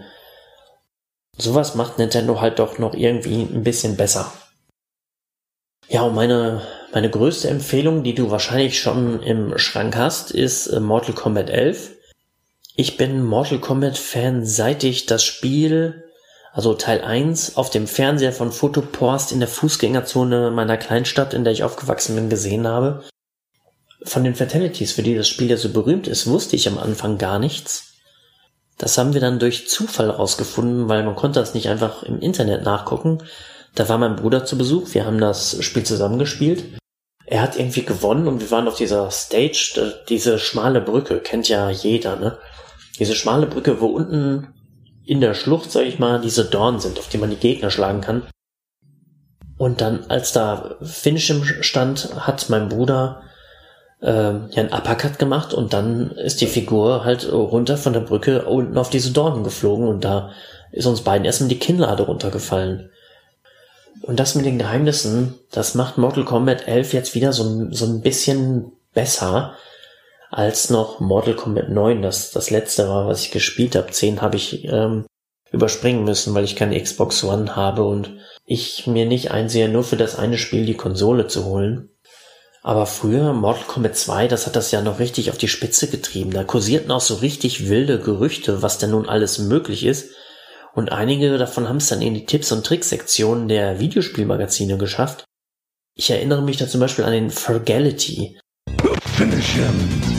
Sowas 1.38 1.76
macht 1.76 2.00
Nintendo 2.00 2.42
halt 2.42 2.60
doch 2.60 2.80
noch 2.80 2.94
irgendwie 2.94 3.44
ein 3.44 3.64
bisschen 3.64 3.96
besser. 3.96 4.32
Ja, 5.88 6.02
und 6.02 6.16
meine, 6.16 6.62
meine 6.92 7.10
größte 7.10 7.48
Empfehlung, 7.48 8.04
die 8.04 8.16
du 8.16 8.30
wahrscheinlich 8.32 8.80
schon 8.80 9.22
im 9.22 9.58
Schrank 9.58 9.96
hast, 9.96 10.32
ist 10.32 10.68
äh, 10.68 10.80
Mortal 10.80 11.14
Kombat 11.14 11.50
11. 11.50 11.92
Ich 12.76 12.98
bin 12.98 13.24
Mortal 13.24 13.60
Kombat 13.60 13.98
Fan, 13.98 14.46
seit 14.46 14.84
ich 14.84 15.06
das 15.06 15.24
Spiel, 15.24 16.04
also 16.52 16.74
Teil 16.74 17.02
1, 17.02 17.56
auf 17.56 17.70
dem 17.70 17.88
Fernseher 17.88 18.34
von 18.34 18.52
Fotopost 18.52 19.32
in 19.32 19.40
der 19.40 19.48
Fußgängerzone 19.48 20.52
meiner 20.52 20.78
Kleinstadt, 20.78 21.34
in 21.34 21.44
der 21.44 21.54
ich 21.54 21.64
aufgewachsen 21.64 22.16
bin, 22.16 22.30
gesehen 22.30 22.68
habe. 22.68 23.04
von 24.04 24.24
den 24.24 24.36
Fatalities, 24.36 24.94
für 24.94 25.04
die 25.04 25.16
das 25.16 25.28
Spiel 25.28 25.50
ja 25.50 25.58
so 25.58 25.70
berühmt 25.70 26.08
ist, 26.08 26.28
wusste 26.28 26.56
ich 26.56 26.68
am 26.68 26.78
Anfang 26.78 27.18
gar 27.18 27.40
nichts. 27.40 27.87
Das 28.78 28.98
haben 28.98 29.14
wir 29.14 29.22
dann 29.22 29.40
durch 29.40 29.68
Zufall 29.68 30.10
rausgefunden, 30.10 30.88
weil 30.88 31.04
man 31.04 31.16
konnte 31.16 31.40
das 31.40 31.54
nicht 31.54 31.70
einfach 31.70 32.04
im 32.04 32.20
Internet 32.20 32.64
nachgucken. 32.64 33.24
Da 33.74 33.90
war 33.90 33.98
mein 33.98 34.16
Bruder 34.16 34.46
zu 34.46 34.58
Besuch, 34.58 34.94
wir 34.94 35.06
haben 35.06 35.20
das 35.20 35.64
Spiel 35.64 35.84
zusammengespielt. 35.84 36.64
Er 37.26 37.42
hat 37.42 37.58
irgendwie 37.58 37.84
gewonnen 37.84 38.28
und 38.28 38.40
wir 38.40 38.52
waren 38.52 38.68
auf 38.68 38.78
dieser 38.78 39.12
Stage, 39.12 39.94
diese 40.08 40.40
schmale 40.40 40.80
Brücke, 40.80 41.20
kennt 41.20 41.50
ja 41.50 41.70
jeder, 41.70 42.16
ne? 42.16 42.38
Diese 43.00 43.16
schmale 43.16 43.48
Brücke, 43.48 43.82
wo 43.82 43.88
unten 43.88 44.54
in 45.06 45.22
der 45.22 45.34
Schlucht, 45.34 45.72
sag 45.72 45.86
ich 45.86 46.00
mal, 46.00 46.22
diese 46.22 46.46
Dornen 46.46 46.80
sind, 46.80 47.00
auf 47.00 47.10
die 47.10 47.18
man 47.18 47.30
die 47.30 47.36
Gegner 47.36 47.70
schlagen 47.70 48.02
kann. 48.02 48.24
Und 49.58 49.82
dann, 49.82 50.06
als 50.10 50.34
da 50.34 50.76
Finish 50.82 51.30
im 51.30 51.44
stand, 51.62 52.16
hat 52.16 52.50
mein 52.50 52.70
Bruder 52.70 53.24
äh, 54.02 54.08
ja 54.08 54.48
einen 54.56 54.74
Uppercut 54.74 55.20
gemacht 55.20 55.54
und 55.54 55.74
dann 55.74 56.12
ist 56.12 56.42
die 56.42 56.48
Figur 56.48 57.04
halt 57.04 57.32
runter 57.32 57.78
von 57.78 57.94
der 57.94 58.02
Brücke 58.02 58.46
unten 58.46 58.78
auf 58.78 58.90
diese 58.90 59.12
Dornen 59.12 59.44
geflogen 59.44 59.88
und 59.88 60.04
da 60.04 60.32
ist 60.72 60.86
uns 60.86 61.02
beiden 61.02 61.26
erstmal 61.26 61.50
die 61.50 61.60
Kinnlade 61.60 62.04
runtergefallen. 62.04 62.92
Und 64.02 64.20
das 64.20 64.36
mit 64.36 64.46
den 64.46 64.60
Geheimnissen, 64.60 65.36
das 65.52 65.76
macht 65.76 65.98
Mortal 65.98 66.24
Kombat 66.24 66.68
11 66.68 66.94
jetzt 66.94 67.16
wieder 67.16 67.34
so, 67.34 67.72
so 67.72 67.86
ein 67.86 68.02
bisschen 68.02 68.72
besser 68.94 69.56
als 70.30 70.70
noch 70.70 71.00
Mortal 71.00 71.36
Kombat 71.36 71.70
9, 71.70 72.02
das 72.02 72.32
das 72.32 72.50
letzte 72.50 72.88
war, 72.88 73.08
was 73.08 73.24
ich 73.24 73.32
gespielt 73.32 73.76
habe. 73.76 73.92
10 73.92 74.22
habe 74.22 74.36
ich 74.36 74.66
ähm, 74.66 75.06
überspringen 75.52 76.04
müssen, 76.04 76.34
weil 76.36 76.44
ich 76.44 76.56
keine 76.56 76.80
Xbox 76.80 77.24
One 77.24 77.56
habe 77.56 77.84
und 77.84 78.18
ich 78.46 78.88
mir 78.88 79.06
nicht 79.06 79.32
einsehe, 79.32 79.70
nur 79.70 79.84
für 79.84 79.98
das 79.98 80.18
eine 80.18 80.38
Spiel 80.38 80.66
die 80.66 80.76
Konsole 80.76 81.28
zu 81.28 81.46
holen. 81.46 81.90
Aber 82.68 82.86
früher, 82.86 83.32
Mortal 83.32 83.64
Kombat 83.64 83.96
2, 83.96 84.28
das 84.28 84.46
hat 84.46 84.58
das 84.58 84.72
ja 84.72 84.82
noch 84.82 85.00
richtig 85.00 85.32
auf 85.32 85.38
die 85.38 85.48
Spitze 85.48 85.88
getrieben. 85.90 86.32
Da 86.32 86.44
kursierten 86.44 86.92
auch 86.92 87.00
so 87.00 87.16
richtig 87.16 87.70
wilde 87.70 87.98
Gerüchte, 87.98 88.62
was 88.62 88.78
denn 88.78 88.90
nun 88.92 89.08
alles 89.08 89.40
möglich 89.40 89.86
ist. 89.86 90.10
Und 90.74 90.92
einige 90.92 91.38
davon 91.38 91.70
haben 91.70 91.78
es 91.78 91.88
dann 91.88 92.02
in 92.02 92.14
die 92.14 92.26
Tipps- 92.26 92.52
und 92.52 92.66
Tricksektionen 92.66 93.48
der 93.48 93.80
Videospielmagazine 93.80 94.78
geschafft. 94.78 95.24
Ich 95.96 96.10
erinnere 96.10 96.42
mich 96.42 96.58
da 96.58 96.68
zum 96.68 96.82
Beispiel 96.82 97.06
an 97.06 97.14
den 97.14 97.30
Fergality. 97.30 98.38
Finish 99.16 99.54
him. 99.54 100.17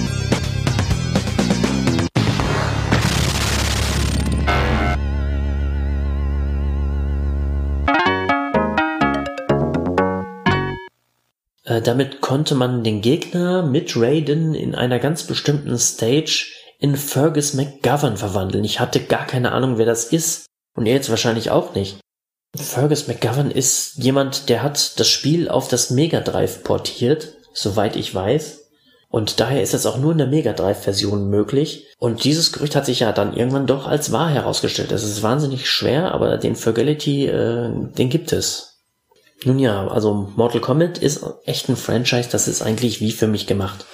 Äh, 11.79 11.83
damit 11.83 12.21
konnte 12.21 12.55
man 12.55 12.85
den 12.85 13.01
Gegner 13.01 13.63
mit 13.63 13.97
Raiden 13.97 14.55
in 14.55 14.75
einer 14.75 14.99
ganz 14.99 15.25
bestimmten 15.25 15.79
Stage 15.79 16.47
in 16.79 16.97
Fergus 16.97 17.55
McGovern 17.55 18.17
verwandeln. 18.17 18.65
Ich 18.65 18.81
hatte 18.81 19.01
gar 19.01 19.27
keine 19.27 19.53
Ahnung, 19.53 19.79
wer 19.79 19.87
das 19.87 20.05
ist. 20.05 20.47
Und 20.75 20.87
er 20.87 20.95
jetzt 20.95 21.11
wahrscheinlich 21.11 21.51
auch 21.51 21.75
nicht. 21.75 21.99
Fergus 22.57 23.09
McGovern 23.09 23.51
ist 23.51 23.97
jemand, 23.97 24.49
der 24.49 24.63
hat 24.63 24.99
das 24.99 25.09
Spiel 25.09 25.49
auf 25.49 25.69
das 25.69 25.91
Mega 25.91 26.21
Drive 26.21 26.63
portiert, 26.63 27.35
soweit 27.53 27.97
ich 27.97 28.15
weiß. 28.15 28.65
Und 29.11 29.41
daher 29.41 29.63
ist 29.63 29.75
es 29.75 29.87
auch 29.87 29.99
nur 29.99 30.13
in 30.13 30.19
der 30.19 30.27
Mega 30.27 30.53
Drive 30.53 30.83
Version 30.83 31.31
möglich. 31.31 31.87
Und 31.99 32.25
dieses 32.25 32.53
Gerücht 32.53 32.77
hat 32.77 32.87
sich 32.87 33.01
ja 33.01 33.13
dann 33.13 33.35
irgendwann 33.35 33.67
doch 33.67 33.87
als 33.87 34.13
wahr 34.13 34.31
herausgestellt. 34.31 34.93
Es 34.93 35.03
ist 35.03 35.23
wahnsinnig 35.23 35.69
schwer, 35.69 36.13
aber 36.13 36.37
den 36.37 36.57
Fergality, 36.57 37.27
äh, 37.27 37.71
den 37.73 38.09
gibt 38.09 38.33
es. 38.33 38.68
Nun 39.45 39.59
ja, 39.59 39.87
also 39.87 40.33
Mortal 40.37 40.61
Kombat 40.61 40.99
ist 40.99 41.25
echt 41.45 41.69
ein 41.69 41.77
Franchise, 41.77 42.29
das 42.31 42.49
ist 42.49 42.63
eigentlich 42.63 43.01
wie 43.01 43.13
für 43.13 43.29
mich 43.29 43.47
gemacht. 43.47 43.85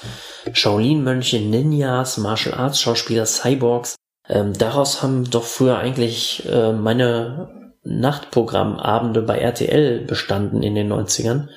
Shaolin-Mönche, 0.52 1.38
Ninjas, 1.38 2.16
Martial 2.18 2.54
Arts 2.54 2.80
Schauspieler, 2.80 3.26
Cyborgs, 3.26 3.96
ähm, 4.28 4.56
daraus 4.56 5.02
haben 5.02 5.28
doch 5.30 5.44
früher 5.44 5.78
eigentlich 5.78 6.48
äh, 6.50 6.72
meine 6.72 7.48
Nachtprogrammabende 7.82 9.20
bei 9.20 9.38
RTL 9.38 10.00
bestanden 10.06 10.62
in 10.62 10.74
den 10.74 10.90
90ern. 10.90 11.48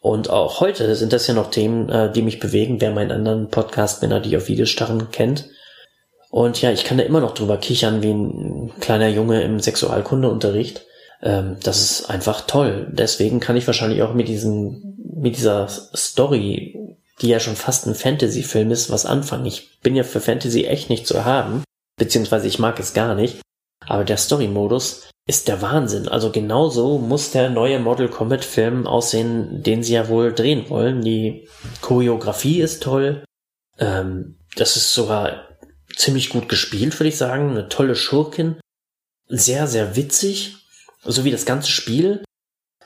Und 0.00 0.30
auch 0.30 0.60
heute 0.60 0.94
sind 0.94 1.12
das 1.12 1.26
ja 1.26 1.34
noch 1.34 1.50
Themen, 1.50 1.90
äh, 1.90 2.10
die 2.10 2.22
mich 2.22 2.40
bewegen, 2.40 2.80
wer 2.80 2.92
meinen 2.92 3.10
anderen 3.10 3.48
Podcast 3.48 4.00
Männer, 4.00 4.20
die 4.20 4.36
auf 4.36 4.48
Videos 4.48 4.70
starren, 4.70 5.10
kennt. 5.10 5.50
Und 6.30 6.62
ja, 6.62 6.70
ich 6.70 6.84
kann 6.84 6.98
da 6.98 7.04
immer 7.04 7.20
noch 7.20 7.34
drüber 7.34 7.58
kichern 7.58 8.02
wie 8.02 8.10
ein 8.10 8.72
kleiner 8.80 9.08
Junge 9.08 9.42
im 9.42 9.60
Sexualkundeunterricht 9.60 10.87
ähm, 11.22 11.56
das 11.62 11.82
ist 11.82 12.10
einfach 12.10 12.42
toll. 12.42 12.88
Deswegen 12.90 13.40
kann 13.40 13.56
ich 13.56 13.66
wahrscheinlich 13.66 14.02
auch 14.02 14.14
mit 14.14 14.28
diesem, 14.28 14.96
mit 15.14 15.36
dieser 15.36 15.68
Story, 15.68 16.96
die 17.20 17.28
ja 17.28 17.40
schon 17.40 17.56
fast 17.56 17.86
ein 17.86 17.94
Fantasy-Film 17.94 18.70
ist, 18.70 18.90
was 18.90 19.06
anfangen. 19.06 19.46
Ich 19.46 19.80
bin 19.80 19.96
ja 19.96 20.04
für 20.04 20.20
Fantasy 20.20 20.64
echt 20.64 20.90
nicht 20.90 21.06
zu 21.06 21.24
haben, 21.24 21.64
beziehungsweise 21.96 22.46
ich 22.46 22.58
mag 22.58 22.78
es 22.78 22.94
gar 22.94 23.14
nicht. 23.14 23.40
Aber 23.86 24.04
der 24.04 24.16
Story-Modus 24.16 25.08
ist 25.26 25.48
der 25.48 25.60
Wahnsinn. 25.62 26.08
Also 26.08 26.30
genauso 26.30 26.98
muss 26.98 27.32
der 27.32 27.50
neue 27.50 27.80
Model 27.80 28.08
Combat 28.08 28.44
Film 28.44 28.86
aussehen, 28.86 29.62
den 29.62 29.82
sie 29.82 29.94
ja 29.94 30.08
wohl 30.08 30.32
drehen 30.32 30.68
wollen. 30.70 31.02
Die 31.02 31.48
Choreografie 31.80 32.60
ist 32.60 32.82
toll. 32.82 33.24
Ähm, 33.78 34.38
das 34.56 34.76
ist 34.76 34.92
sogar 34.94 35.48
ziemlich 35.96 36.30
gut 36.30 36.48
gespielt, 36.48 36.98
würde 36.98 37.08
ich 37.08 37.16
sagen. 37.16 37.50
Eine 37.50 37.68
tolle 37.68 37.96
Schurkin. 37.96 38.60
Sehr, 39.28 39.66
sehr 39.66 39.96
witzig 39.96 40.57
so 41.08 41.24
wie 41.24 41.30
das 41.30 41.44
ganze 41.44 41.70
Spiel. 41.70 42.22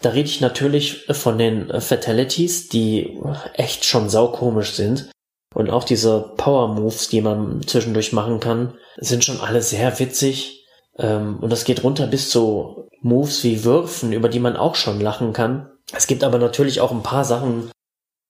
Da 0.00 0.10
rede 0.10 0.28
ich 0.28 0.40
natürlich 0.40 1.06
von 1.10 1.38
den 1.38 1.80
Fatalities, 1.80 2.68
die 2.68 3.20
echt 3.54 3.84
schon 3.84 4.08
saukomisch 4.08 4.72
sind. 4.72 5.10
Und 5.54 5.70
auch 5.70 5.84
diese 5.84 6.32
Power 6.36 6.68
Moves, 6.68 7.08
die 7.08 7.20
man 7.20 7.62
zwischendurch 7.66 8.12
machen 8.12 8.40
kann, 8.40 8.74
sind 8.96 9.24
schon 9.24 9.40
alle 9.40 9.62
sehr 9.62 9.98
witzig. 9.98 10.66
Ähm, 10.98 11.38
und 11.40 11.50
das 11.50 11.64
geht 11.64 11.84
runter 11.84 12.06
bis 12.06 12.30
zu 12.30 12.88
Moves 13.00 13.44
wie 13.44 13.64
Würfen, 13.64 14.12
über 14.12 14.28
die 14.28 14.40
man 14.40 14.56
auch 14.56 14.74
schon 14.74 15.00
lachen 15.00 15.32
kann. 15.32 15.70
Es 15.94 16.06
gibt 16.06 16.24
aber 16.24 16.38
natürlich 16.38 16.80
auch 16.80 16.90
ein 16.90 17.02
paar 17.02 17.24
Sachen, 17.24 17.70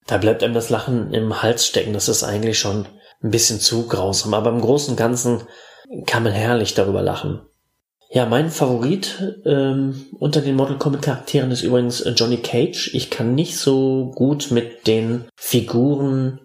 da 0.06 0.18
bleibt 0.18 0.42
einem 0.42 0.54
das 0.54 0.68
Lachen 0.68 1.14
im 1.14 1.42
Hals 1.42 1.66
stecken. 1.66 1.92
Das 1.92 2.08
ist 2.08 2.24
eigentlich 2.24 2.58
schon 2.58 2.86
ein 3.22 3.30
bisschen 3.30 3.60
zu 3.60 3.86
grausam. 3.86 4.34
Aber 4.34 4.50
im 4.50 4.60
Großen 4.60 4.90
und 4.90 4.96
Ganzen 4.96 5.42
kann 6.06 6.24
man 6.24 6.32
herrlich 6.32 6.74
darüber 6.74 7.02
lachen. 7.02 7.46
Ja, 8.14 8.26
mein 8.26 8.50
Favorit 8.50 9.40
ähm, 9.46 10.04
unter 10.18 10.42
den 10.42 10.54
Mortal 10.54 10.76
Kombat 10.76 11.00
Charakteren 11.00 11.50
ist 11.50 11.62
übrigens 11.62 12.02
äh, 12.02 12.10
Johnny 12.10 12.36
Cage. 12.36 12.90
Ich 12.92 13.08
kann 13.08 13.34
nicht 13.34 13.56
so 13.56 14.12
gut 14.14 14.50
mit 14.50 14.86
den 14.86 15.24
Figuren, 15.34 16.38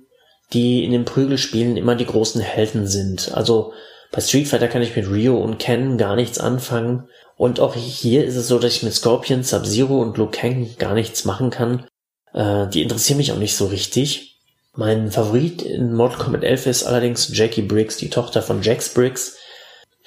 die 0.54 0.86
in 0.86 0.92
den 0.94 1.04
Prügelspielen 1.04 1.76
immer 1.76 1.96
die 1.96 2.06
großen 2.06 2.40
Helden 2.40 2.88
sind. 2.88 3.34
Also 3.34 3.74
bei 4.14 4.22
Street 4.22 4.48
Fighter 4.48 4.70
kann 4.70 4.82
ich 4.82 4.96
mit 4.96 5.10
Ryo 5.10 5.38
und 5.38 5.60
Ken 5.60 5.98
gar 5.98 6.16
nichts 6.16 6.40
anfangen. 6.40 7.10
Und 7.36 7.60
auch 7.60 7.76
hier 7.76 8.24
ist 8.24 8.38
es 8.38 8.48
so, 8.48 8.60
dass 8.60 8.74
ich 8.74 8.84
mit 8.84 8.94
Scorpion, 8.94 9.44
Sub-Zero 9.44 10.02
und 10.02 10.18
Liu 10.18 10.28
Kang 10.32 10.70
gar 10.80 10.94
nichts 10.94 11.26
machen 11.26 11.50
kann. 11.50 11.86
Äh, 12.34 12.68
die 12.70 12.82
interessieren 12.82 13.18
mich 13.18 13.34
auch 13.34 13.38
nicht 13.38 13.58
so 13.58 13.66
richtig. 13.66 14.40
Mein 14.74 15.12
Favorit 15.12 15.64
in 15.64 15.94
Mortal 15.94 16.18
Kombat 16.18 16.46
11 16.46 16.68
ist 16.68 16.84
allerdings 16.86 17.30
Jackie 17.38 17.62
Briggs, 17.62 17.98
die 17.98 18.10
Tochter 18.10 18.42
von 18.42 18.62
Jax 18.62 18.94
Briggs, 18.94 19.36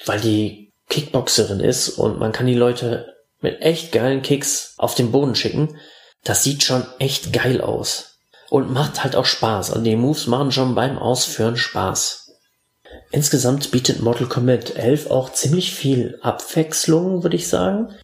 weil 0.07 0.19
die 0.19 0.70
Kickboxerin 0.91 1.61
ist 1.61 1.89
und 1.89 2.19
man 2.19 2.33
kann 2.33 2.45
die 2.45 2.53
Leute 2.53 3.15
mit 3.39 3.61
echt 3.61 3.91
geilen 3.91 4.21
Kicks 4.21 4.75
auf 4.77 4.93
den 4.93 5.11
Boden 5.11 5.35
schicken. 5.35 5.77
Das 6.23 6.43
sieht 6.43 6.63
schon 6.63 6.85
echt 6.99 7.33
geil 7.33 7.61
aus. 7.61 8.19
Und 8.49 8.71
macht 8.71 9.03
halt 9.03 9.15
auch 9.15 9.25
Spaß. 9.25 9.71
Also 9.71 9.83
die 9.83 9.95
Moves 9.95 10.27
machen 10.27 10.51
schon 10.51 10.75
beim 10.75 10.99
Ausführen 10.99 11.55
Spaß. 11.55 12.33
Insgesamt 13.11 13.71
bietet 13.71 14.01
Mortal 14.01 14.27
Kombat 14.27 14.75
11 14.75 15.09
auch 15.09 15.31
ziemlich 15.31 15.73
viel 15.73 16.19
Abwechslung, 16.21 17.23
würde 17.23 17.37
ich 17.37 17.47
sagen. 17.47 17.95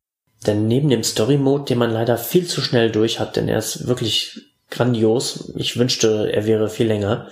Denn 0.46 0.68
neben 0.68 0.90
dem 0.90 1.04
Story 1.04 1.38
Mode, 1.38 1.66
den 1.66 1.78
man 1.78 1.92
leider 1.92 2.18
viel 2.18 2.48
zu 2.48 2.62
schnell 2.62 2.90
durch 2.90 3.20
hat, 3.20 3.36
denn 3.36 3.50
er 3.50 3.58
ist 3.58 3.88
wirklich 3.88 4.40
grandios. 4.70 5.52
Ich 5.58 5.78
wünschte, 5.78 6.32
er 6.32 6.46
wäre 6.46 6.70
viel 6.70 6.88
länger. 6.88 7.30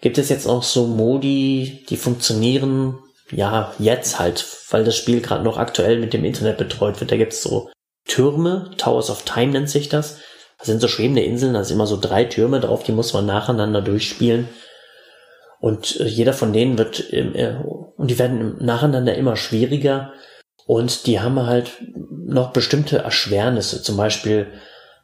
Gibt 0.00 0.16
es 0.16 0.28
jetzt 0.28 0.46
auch 0.46 0.62
so 0.62 0.86
Modi, 0.86 1.84
die 1.88 1.96
funktionieren 1.96 2.98
ja, 3.30 3.74
jetzt 3.78 4.18
halt, 4.18 4.44
weil 4.70 4.84
das 4.84 4.96
Spiel 4.96 5.20
gerade 5.20 5.44
noch 5.44 5.56
aktuell 5.56 5.98
mit 5.98 6.12
dem 6.12 6.24
Internet 6.24 6.58
betreut 6.58 7.00
wird. 7.00 7.10
Da 7.10 7.16
gibt's 7.16 7.42
so 7.42 7.70
Türme, 8.06 8.70
Towers 8.76 9.10
of 9.10 9.22
Time 9.22 9.52
nennt 9.52 9.70
sich 9.70 9.88
das. 9.88 10.18
Das 10.58 10.66
sind 10.66 10.80
so 10.80 10.88
schwebende 10.88 11.22
Inseln, 11.22 11.54
da 11.54 11.64
sind 11.64 11.76
immer 11.76 11.86
so 11.86 11.98
drei 11.98 12.24
Türme 12.24 12.60
drauf, 12.60 12.82
die 12.82 12.92
muss 12.92 13.12
man 13.14 13.26
nacheinander 13.26 13.80
durchspielen. 13.80 14.48
Und 15.60 16.00
äh, 16.00 16.04
jeder 16.04 16.32
von 16.32 16.52
denen 16.52 16.78
wird, 16.78 17.12
äh, 17.12 17.56
und 17.96 18.10
die 18.10 18.18
werden 18.18 18.56
nacheinander 18.64 19.14
immer 19.14 19.36
schwieriger. 19.36 20.12
Und 20.66 21.06
die 21.06 21.20
haben 21.20 21.46
halt 21.46 21.82
noch 22.10 22.52
bestimmte 22.52 22.98
Erschwernisse. 22.98 23.82
Zum 23.82 23.96
Beispiel 23.96 24.46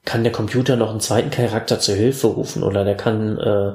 kann 0.05 0.23
der 0.23 0.33
Computer 0.33 0.77
noch 0.77 0.91
einen 0.91 1.01
zweiten 1.01 1.31
Charakter 1.31 1.81
zur 1.81 1.97
Hilfe 1.97 2.29
rufen 2.29 2.63
oder 2.63 2.85
der 2.85 2.97
kann 2.97 3.39
äh, 3.39 3.73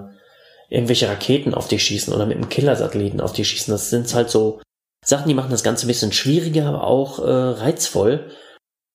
irgendwelche 0.72 1.10
Raketen 1.10 1.54
auf 1.54 1.68
dich 1.68 1.84
schießen 1.84 2.14
oder 2.14 2.26
mit 2.26 2.38
einem 2.38 2.50
Killersatelliten 2.50 3.20
auf 3.22 3.34
dich 3.34 3.50
schießen. 3.50 3.72
Das 3.72 3.90
sind 3.90 4.12
halt 4.14 4.30
so 4.30 4.62
Sachen, 5.06 5.28
die 5.28 5.34
machen 5.34 5.52
das 5.52 5.64
Ganze 5.64 5.86
ein 5.86 5.90
bisschen 5.90 6.14
schwieriger, 6.14 6.66
aber 6.66 6.86
auch 6.86 7.20
äh, 7.20 7.30
reizvoll. 7.30 8.32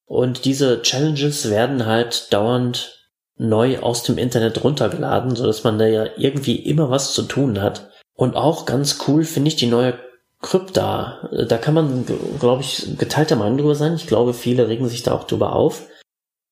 Und 0.06 0.46
diese 0.46 0.80
Challenges 0.82 1.50
werden 1.50 1.84
halt 1.84 2.32
dauernd 2.32 3.06
neu 3.36 3.80
aus 3.80 4.04
dem 4.04 4.16
Internet 4.16 4.64
runtergeladen, 4.64 5.36
so 5.36 5.44
dass 5.44 5.64
man 5.64 5.78
da 5.78 5.86
ja 5.86 6.06
irgendwie 6.16 6.56
immer 6.56 6.90
was 6.90 7.12
zu 7.12 7.22
tun 7.22 7.60
hat. 7.60 7.90
Und 8.14 8.36
auch 8.36 8.64
ganz 8.64 9.00
cool 9.06 9.24
finde 9.24 9.48
ich 9.48 9.56
die 9.56 9.66
neue 9.66 9.98
Krypta. 10.40 11.28
Da 11.48 11.58
kann 11.58 11.74
man, 11.74 12.06
glaube 12.40 12.62
ich, 12.62 12.96
geteilter 12.96 13.36
Meinung 13.36 13.58
drüber 13.58 13.74
sein. 13.74 13.94
Ich 13.94 14.06
glaube, 14.06 14.32
viele 14.32 14.68
regen 14.68 14.88
sich 14.88 15.02
da 15.02 15.12
auch 15.12 15.24
drüber 15.24 15.52
auf. 15.52 15.82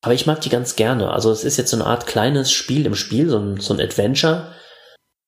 Aber 0.03 0.13
ich 0.13 0.27
mag 0.27 0.41
die 0.41 0.49
ganz 0.49 0.75
gerne. 0.75 1.09
Also 1.11 1.31
es 1.31 1.43
ist 1.43 1.57
jetzt 1.57 1.71
so 1.71 1.77
eine 1.77 1.87
Art 1.87 2.05
kleines 2.05 2.51
Spiel 2.51 2.85
im 2.85 2.93
Spiel, 2.93 3.27
so 3.27 3.39
ein, 3.39 3.59
so 3.59 3.73
ein 3.73 3.79
Adventure. 3.81 4.53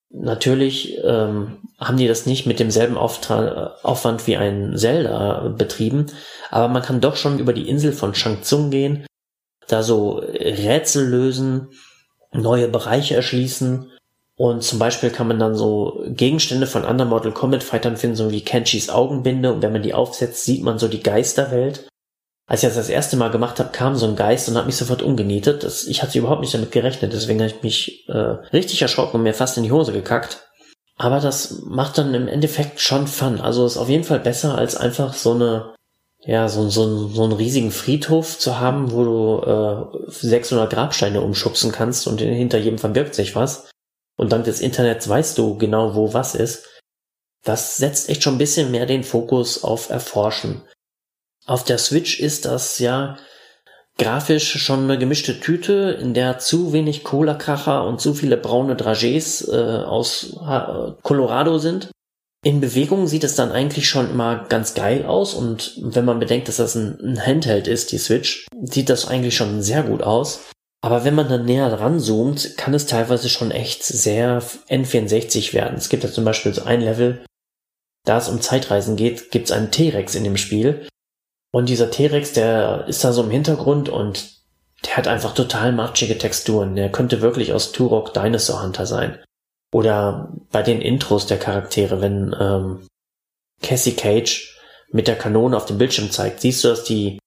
Natürlich 0.09 0.97
ähm, 1.03 1.57
haben 1.79 1.97
die 1.97 2.07
das 2.07 2.25
nicht 2.25 2.45
mit 2.45 2.59
demselben 2.59 2.97
Auftra 2.97 3.75
Aufwand 3.83 4.25
wie 4.25 4.37
ein 4.37 4.77
Zelda 4.77 5.53
betrieben, 5.57 6.07
aber 6.49 6.69
man 6.69 6.81
kann 6.81 7.01
doch 7.01 7.17
schon 7.17 7.39
über 7.39 7.53
die 7.53 7.67
Insel 7.67 7.91
von 7.91 8.15
Shang 8.15 8.41
Tsung 8.41 8.69
gehen, 8.71 9.05
da 9.67 9.83
so 9.83 10.19
Rätsel 10.19 11.07
lösen, 11.07 11.69
neue 12.31 12.69
Bereiche 12.69 13.15
erschließen 13.15 13.91
und 14.37 14.63
zum 14.63 14.79
Beispiel 14.79 15.09
kann 15.09 15.27
man 15.27 15.39
dann 15.39 15.55
so 15.55 16.03
Gegenstände 16.07 16.67
von 16.67 16.85
anderen 16.85 17.09
Mortal 17.09 17.33
Kombat 17.33 17.63
Fightern 17.63 17.97
finden, 17.97 18.15
so 18.15 18.31
wie 18.31 18.43
Kenshis 18.43 18.89
Augenbinde 18.89 19.51
und 19.51 19.61
wenn 19.63 19.73
man 19.73 19.81
die 19.81 19.95
aufsetzt, 19.95 20.45
sieht 20.45 20.63
man 20.63 20.77
so 20.77 20.87
die 20.87 21.01
Geisterwelt. 21.01 21.89
Als 22.47 22.63
ich 22.63 22.69
das 22.69 22.77
das 22.77 22.89
erste 22.89 23.17
Mal 23.17 23.29
gemacht 23.29 23.59
habe, 23.59 23.69
kam 23.71 23.95
so 23.95 24.07
ein 24.07 24.15
Geist 24.15 24.47
und 24.47 24.57
hat 24.57 24.65
mich 24.65 24.77
sofort 24.77 25.01
umgenietet. 25.01 25.63
Das, 25.63 25.83
ich 25.83 26.01
hatte 26.01 26.17
überhaupt 26.17 26.41
nicht 26.41 26.53
damit 26.53 26.71
gerechnet, 26.71 27.11
deswegen 27.13 27.41
habe 27.41 27.51
ich 27.51 27.61
mich 27.61 28.07
äh, 28.07 28.17
richtig 28.53 28.81
erschrocken 28.81 29.17
und 29.17 29.23
mir 29.23 29.33
fast 29.33 29.57
in 29.57 29.63
die 29.63 29.71
Hose 29.71 29.91
gekackt. 29.91 30.47
Aber 30.95 31.19
das 31.19 31.61
macht 31.65 31.97
dann 31.97 32.13
im 32.13 32.27
Endeffekt 32.27 32.79
schon 32.79 33.05
Fun. 33.07 33.41
Also 33.41 33.65
ist 33.65 33.77
auf 33.77 33.89
jeden 33.89 34.05
Fall 34.05 34.19
besser 34.19 34.57
als 34.57 34.75
einfach 34.75 35.13
so 35.13 35.33
eine 35.33 35.75
ja, 36.27 36.49
so, 36.49 36.67
so, 36.69 37.07
so 37.07 37.23
einen 37.23 37.33
riesigen 37.33 37.71
Friedhof 37.71 38.37
zu 38.37 38.59
haben, 38.59 38.91
wo 38.91 39.03
du 39.03 39.99
äh, 39.99 40.11
600 40.11 40.69
Grabsteine 40.69 41.21
umschubsen 41.21 41.71
kannst 41.71 42.07
und 42.07 42.19
hinter 42.19 42.57
jedem 42.57 42.79
verbirgt 42.79 43.15
sich 43.15 43.35
was. 43.35 43.69
Und 44.17 44.31
dank 44.31 44.45
des 44.45 44.59
Internets 44.59 45.07
weißt 45.07 45.37
du 45.37 45.57
genau, 45.57 45.95
wo 45.95 46.13
was 46.13 46.35
ist. 46.35 46.65
Das 47.43 47.77
setzt 47.77 48.09
echt 48.09 48.23
schon 48.23 48.35
ein 48.35 48.39
bisschen 48.39 48.71
mehr 48.71 48.85
den 48.85 49.03
Fokus 49.03 49.63
auf 49.63 49.89
Erforschen. 49.89 50.63
Auf 51.47 51.63
der 51.63 51.77
Switch 51.77 52.19
ist 52.19 52.45
das 52.45 52.77
ja 52.79 53.17
grafisch 53.97 54.61
schon 54.61 54.83
eine 54.83 54.99
gemischte 54.99 55.39
Tüte, 55.39 55.97
in 55.99 56.13
der 56.13 56.39
zu 56.39 56.73
wenig 56.73 57.05
Cola-Kracher 57.05 57.85
und 57.85 58.01
zu 58.01 58.13
viele 58.13 58.35
braune 58.37 58.75
Dragés 58.75 59.49
äh, 59.49 59.83
aus 59.83 60.35
äh, 60.45 60.91
Colorado 61.01 61.57
sind. 61.57 61.89
In 62.43 62.59
Bewegung 62.59 63.07
sieht 63.07 63.23
es 63.23 63.35
dann 63.35 63.51
eigentlich 63.51 63.89
schon 63.89 64.11
immer 64.11 64.45
ganz 64.49 64.73
geil 64.73 65.05
aus 65.05 65.33
und 65.33 65.73
wenn 65.81 66.05
man 66.05 66.19
bedenkt, 66.19 66.49
dass 66.49 66.57
das 66.57 66.75
ein, 66.75 66.99
ein 67.01 67.25
Handheld 67.25 67.67
ist, 67.67 67.91
die 67.91 67.97
Switch, 67.97 68.45
sieht 68.61 68.89
das 68.89 69.07
eigentlich 69.07 69.35
schon 69.35 69.61
sehr 69.61 69.83
gut 69.83 70.03
aus. 70.03 70.51
Aber 70.81 71.05
wenn 71.05 71.15
man 71.15 71.27
dann 71.27 71.45
näher 71.45 71.71
ranzoomt, 71.73 72.55
kann 72.57 72.73
es 72.73 72.85
teilweise 72.85 73.29
schon 73.29 73.51
echt 73.51 73.83
sehr 73.83 74.43
N64 74.69 75.53
werden. 75.53 75.77
Es 75.77 75.89
gibt 75.89 76.03
ja 76.03 76.11
zum 76.11 76.23
Beispiel 76.23 76.53
so 76.53 76.63
ein 76.63 76.81
Level, 76.81 77.25
da 78.05 78.17
es 78.17 78.29
um 78.29 78.41
Zeitreisen 78.41 78.95
geht, 78.95 79.31
gibt 79.31 79.47
es 79.47 79.51
einen 79.51 79.71
T-Rex 79.71 80.13
in 80.13 80.23
dem 80.23 80.37
Spiel. 80.37 80.87
Und 81.57 81.69
dieser 81.69 81.89
T-Rex, 81.89 82.33
der 82.33 82.85
ist 82.87 83.03
da 83.03 83.11
so 83.11 83.23
im 83.23 83.31
Hintergrund 83.31 83.89
und 83.89 84.29
der 84.85 84.95
hat 84.95 85.07
einfach 85.07 85.33
total 85.33 85.71
matschige 85.71 86.19
Texturen. 86.19 86.75
Der 86.75 86.91
könnte 86.91 87.21
wirklich 87.21 87.51
aus 87.51 87.71
Turok 87.71 88.13
Dinosaur 88.13 88.61
Hunter 88.61 88.85
sein. 88.85 89.17
Oder 89.73 90.31
bei 90.51 90.61
den 90.61 90.81
Intros 90.81 91.25
der 91.25 91.39
Charaktere, 91.39 91.99
wenn 91.99 92.35
ähm, 92.39 92.87
Cassie 93.63 93.95
Cage 93.95 94.55
mit 94.91 95.07
der 95.07 95.17
Kanone 95.17 95.57
auf 95.57 95.65
dem 95.65 95.79
Bildschirm 95.79 96.11
zeigt, 96.11 96.41
siehst 96.41 96.63
du, 96.63 96.67
dass 96.67 96.83
die 96.83 97.17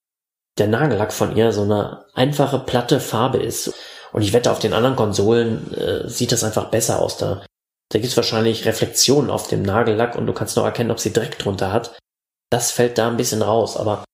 der 0.59 0.69
Nagellack 0.69 1.13
von 1.13 1.35
ihr 1.37 1.51
so 1.51 1.63
eine 1.63 2.05
einfache 2.15 2.61
platte 2.61 3.01
Farbe 3.01 3.39
ist. 3.39 3.75
Und 4.13 4.23
ich 4.23 4.33
wette, 4.33 4.53
auf 4.53 4.61
den 4.61 4.75
anderen 4.75 4.95
Konsolen 4.95 5.75
äh, 5.75 6.09
sieht 6.09 6.31
das 6.31 6.45
einfach 6.45 6.71
besser 6.71 7.03
aus. 7.03 7.17
Da, 7.17 7.45
da 7.89 7.99
gibt 7.99 8.13
es 8.13 8.17
wahrscheinlich 8.17 8.65
Reflexionen 8.65 9.29
auf 9.29 9.49
dem 9.49 9.63
Nagellack 9.63 10.15
und 10.15 10.29
du 10.29 10.33
kannst 10.33 10.57
noch 10.57 10.65
erkennen, 10.65 10.93
ob 10.93 11.01
sie 11.01 11.13
Dreck 11.13 11.37
drunter 11.41 11.73
hat. 11.73 11.99
Das 12.49 12.71
fällt 12.71 12.97
da 12.97 13.09
ein 13.09 13.17
bisschen 13.17 13.43
raus. 13.43 13.77
Aber 13.77 14.05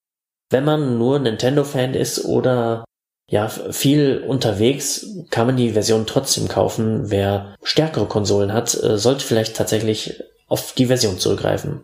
wenn 0.51 0.65
man 0.65 0.99
nur 0.99 1.19
Nintendo-Fan 1.19 1.95
ist 1.95 2.25
oder 2.25 2.85
ja, 3.29 3.49
viel 3.49 4.25
unterwegs 4.27 5.07
kann 5.31 5.47
man 5.47 5.57
die 5.57 5.73
Version 5.73 6.07
trotzdem 6.07 6.47
kaufen. 6.47 7.11
Wer 7.11 7.57
stärkere 7.63 8.07
Konsolen 8.07 8.53
hat, 8.53 8.75
äh, 8.75 8.99
sollte 8.99 9.25
vielleicht 9.25 9.57
tatsächlich 9.57 10.23
auf 10.47 10.75
die 10.75 10.87
Version 10.87 11.19
zurückgreifen. 11.19 11.83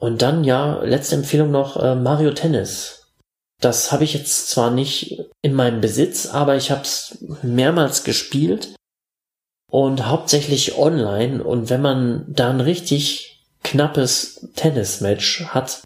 Und 0.00 0.22
dann, 0.22 0.44
ja, 0.44 0.82
letzte 0.82 1.16
Empfehlung 1.16 1.50
noch 1.50 1.76
äh, 1.76 1.94
Mario 1.94 2.32
Tennis. 2.32 3.12
Das 3.60 3.92
habe 3.92 4.04
ich 4.04 4.14
jetzt 4.14 4.50
zwar 4.50 4.70
nicht 4.70 5.20
in 5.42 5.54
meinem 5.54 5.80
Besitz, 5.80 6.26
aber 6.26 6.56
ich 6.56 6.70
habe 6.70 6.82
es 6.82 7.18
mehrmals 7.42 8.02
gespielt 8.02 8.74
und 9.70 10.06
hauptsächlich 10.06 10.76
online. 10.76 11.44
Und 11.44 11.70
wenn 11.70 11.82
man 11.82 12.24
da 12.28 12.50
ein 12.50 12.60
richtig 12.60 13.46
knappes 13.62 14.48
Tennismatch 14.56 15.44
hat, 15.48 15.82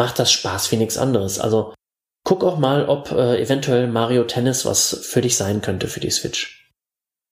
macht 0.00 0.18
das 0.18 0.32
Spaß 0.32 0.72
wie 0.72 0.76
nichts 0.76 0.98
anderes. 0.98 1.38
Also 1.38 1.74
Guck 2.24 2.44
auch 2.44 2.58
mal, 2.58 2.88
ob 2.88 3.10
äh, 3.12 3.40
eventuell 3.42 3.86
Mario 3.86 4.24
Tennis 4.24 4.66
was 4.66 5.00
für 5.02 5.20
dich 5.20 5.36
sein 5.36 5.62
könnte 5.62 5.88
für 5.88 6.00
die 6.00 6.10
Switch. 6.10 6.70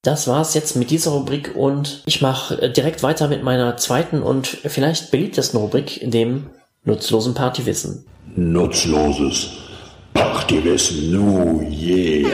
Das 0.02 0.26
war's 0.26 0.54
jetzt 0.54 0.76
mit 0.76 0.90
dieser 0.90 1.10
Rubrik 1.10 1.54
und 1.54 2.02
ich 2.06 2.22
mache 2.22 2.60
äh, 2.60 2.72
direkt 2.72 3.02
weiter 3.02 3.28
mit 3.28 3.42
meiner 3.42 3.76
zweiten 3.76 4.22
und 4.22 4.46
vielleicht 4.46 5.10
beliebtesten 5.10 5.60
Rubrik, 5.60 6.00
dem 6.02 6.50
nutzlosen 6.84 7.34
Partywissen. 7.34 8.06
Nutzloses 8.34 9.50
Partywissen, 10.14 11.16
oh 11.18 11.60
yeah. 11.70 12.30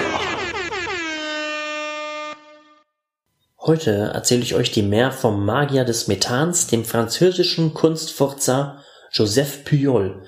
Heute 3.60 4.12
erzähle 4.14 4.42
ich 4.42 4.54
euch 4.54 4.70
die 4.70 4.82
mehr 4.82 5.10
vom 5.10 5.44
Magier 5.44 5.84
des 5.84 6.06
Methans, 6.06 6.66
dem 6.66 6.84
französischen 6.84 7.74
Kunstfurzer 7.74 8.83
Joseph 9.14 9.64
Puyol, 9.64 10.24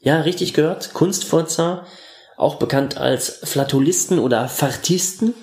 ja, 0.00 0.20
richtig 0.20 0.54
gehört. 0.54 0.94
Kunstfurzer, 0.94 1.86
auch 2.36 2.56
bekannt 2.56 2.96
als 2.96 3.40
Flatulisten 3.42 4.18
oder 4.18 4.48
Fartisten. 4.48 5.34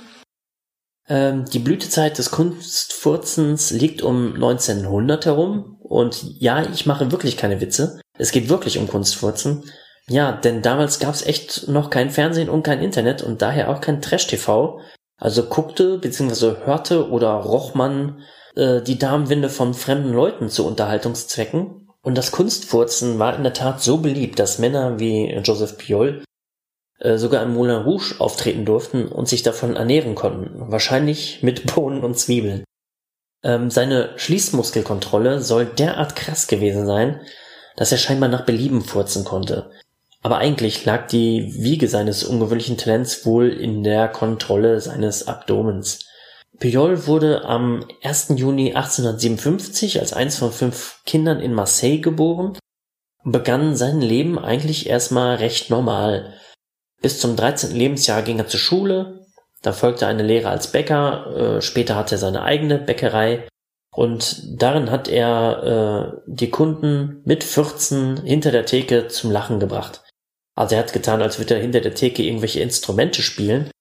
Ähm, 1.07 1.45
die 1.45 1.59
Blütezeit 1.59 2.17
des 2.17 2.31
Kunstfurzens 2.31 3.71
liegt 3.71 4.01
um 4.01 4.33
1900 4.33 5.25
herum. 5.25 5.77
Und 5.81 6.23
ja, 6.39 6.63
ich 6.63 6.85
mache 6.85 7.11
wirklich 7.11 7.37
keine 7.37 7.61
Witze. 7.61 7.99
Es 8.17 8.31
geht 8.31 8.49
wirklich 8.49 8.77
um 8.77 8.87
Kunstfurzen. 8.87 9.69
Ja, 10.07 10.31
denn 10.31 10.61
damals 10.61 10.99
gab 10.99 11.13
es 11.13 11.25
echt 11.25 11.67
noch 11.67 11.89
kein 11.89 12.09
Fernsehen 12.09 12.49
und 12.49 12.63
kein 12.63 12.81
Internet 12.81 13.23
und 13.23 13.41
daher 13.41 13.69
auch 13.69 13.81
kein 13.81 14.01
Trash-TV. 14.01 14.79
Also 15.17 15.43
guckte 15.43 15.97
bzw. 15.97 16.65
hörte 16.65 17.09
oder 17.09 17.33
roch 17.33 17.73
man 17.73 18.21
äh, 18.55 18.81
die 18.81 18.99
Darmwinde 18.99 19.49
von 19.49 19.73
fremden 19.73 20.13
Leuten 20.13 20.49
zu 20.49 20.65
Unterhaltungszwecken. 20.65 21.84
Und 22.05 22.15
das 22.15 22.31
Kunstfurzen 22.31 23.17
war 23.17 23.35
in 23.35 23.41
der 23.41 23.53
Tat 23.53 23.81
so 23.81 23.97
beliebt, 23.97 24.37
dass 24.37 24.59
Männer 24.59 24.99
wie 24.99 25.33
Joseph 25.43 25.79
Piol 25.79 26.23
äh, 26.99 27.17
sogar 27.17 27.41
im 27.41 27.55
Moulin 27.55 27.81
Rouge 27.81 28.13
auftreten 28.19 28.63
durften 28.63 29.07
und 29.07 29.27
sich 29.27 29.41
davon 29.41 29.75
ernähren 29.75 30.13
konnten. 30.13 30.71
Wahrscheinlich 30.71 31.41
mit 31.41 31.65
Bohnen 31.73 32.03
und 32.03 32.19
Zwiebeln. 32.19 32.63
Ähm, 33.43 33.71
seine 33.71 34.11
Schließmuskelkontrolle 34.17 35.41
soll 35.41 35.65
derart 35.65 36.15
krass 36.15 36.45
gewesen 36.45 36.85
sein, 36.85 37.21
dass 37.75 37.91
er 37.91 37.97
scheinbar 37.97 38.29
nach 38.29 38.45
Belieben 38.45 38.81
furzen 38.83 39.25
konnte. 39.25 39.71
Aber 40.21 40.37
eigentlich 40.37 40.85
lag 40.85 41.07
die 41.07 41.55
Wiege 41.55 41.87
seines 41.87 42.23
ungewöhnlichen 42.23 42.77
Talents 42.77 43.25
wohl 43.25 43.49
in 43.49 43.83
der 43.83 44.09
Kontrolle 44.09 44.79
seines 44.79 45.27
Abdomens. 45.27 46.04
Puyol 46.59 47.05
wurde 47.07 47.45
am 47.45 47.85
1. 48.03 48.33
Juni 48.35 48.73
1857 48.73 49.99
als 49.99 50.13
eins 50.13 50.37
von 50.37 50.51
fünf 50.51 51.01
Kindern 51.05 51.39
in 51.39 51.53
Marseille 51.53 51.99
geboren 51.99 52.57
begann 53.25 53.75
sein 53.75 54.01
Leben 54.01 54.37
eigentlich 54.37 54.87
erstmal 54.87 55.35
recht 55.37 55.69
normal. 55.69 56.35
Bis 57.01 57.19
zum 57.19 57.35
13. 57.35 57.75
Lebensjahr 57.75 58.21
ging 58.21 58.37
er 58.39 58.47
zur 58.47 58.59
Schule, 58.59 59.25
da 59.61 59.73
folgte 59.73 60.07
eine 60.07 60.23
Lehre 60.23 60.49
als 60.49 60.71
Bäcker, 60.71 61.57
äh, 61.57 61.61
später 61.61 61.95
hatte 61.95 62.15
er 62.15 62.19
seine 62.19 62.43
eigene 62.43 62.77
Bäckerei 62.77 63.47
und 63.93 64.61
darin 64.61 64.91
hat 64.91 65.07
er 65.07 66.13
äh, 66.15 66.21
die 66.27 66.51
Kunden 66.51 67.21
mit 67.25 67.43
14 67.43 68.23
hinter 68.23 68.51
der 68.51 68.65
Theke 68.65 69.07
zum 69.07 69.31
Lachen 69.31 69.59
gebracht. 69.59 70.03
Also 70.55 70.75
er 70.75 70.81
hat 70.81 70.93
getan, 70.93 71.21
als 71.21 71.39
würde 71.39 71.55
er 71.55 71.61
hinter 71.61 71.81
der 71.81 71.95
Theke 71.95 72.23
irgendwelche 72.23 72.61
Instrumente 72.61 73.21
spielen, 73.21 73.71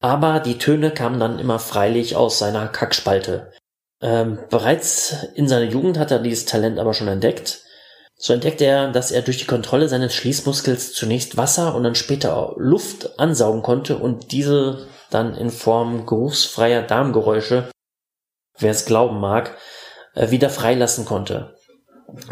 aber 0.00 0.40
die 0.40 0.58
Töne 0.58 0.90
kamen 0.90 1.20
dann 1.20 1.38
immer 1.38 1.58
freilich 1.58 2.16
aus 2.16 2.38
seiner 2.38 2.68
Kackspalte. 2.68 3.52
Ähm, 4.00 4.38
bereits 4.50 5.16
in 5.34 5.48
seiner 5.48 5.70
Jugend 5.70 5.98
hat 5.98 6.10
er 6.10 6.18
dieses 6.18 6.44
Talent 6.44 6.78
aber 6.78 6.94
schon 6.94 7.08
entdeckt. 7.08 7.62
So 8.18 8.32
entdeckte 8.32 8.64
er, 8.64 8.92
dass 8.92 9.10
er 9.10 9.22
durch 9.22 9.38
die 9.38 9.46
Kontrolle 9.46 9.88
seines 9.88 10.14
Schließmuskels 10.14 10.92
zunächst 10.94 11.36
Wasser 11.36 11.74
und 11.74 11.84
dann 11.84 11.94
später 11.94 12.54
Luft 12.56 13.18
ansaugen 13.18 13.62
konnte 13.62 13.98
und 13.98 14.32
diese 14.32 14.86
dann 15.10 15.34
in 15.34 15.50
Form 15.50 16.06
geruchsfreier 16.06 16.82
Darmgeräusche, 16.82 17.70
wer 18.58 18.70
es 18.70 18.86
glauben 18.86 19.20
mag, 19.20 19.56
äh, 20.14 20.30
wieder 20.30 20.50
freilassen 20.50 21.04
konnte. 21.04 21.56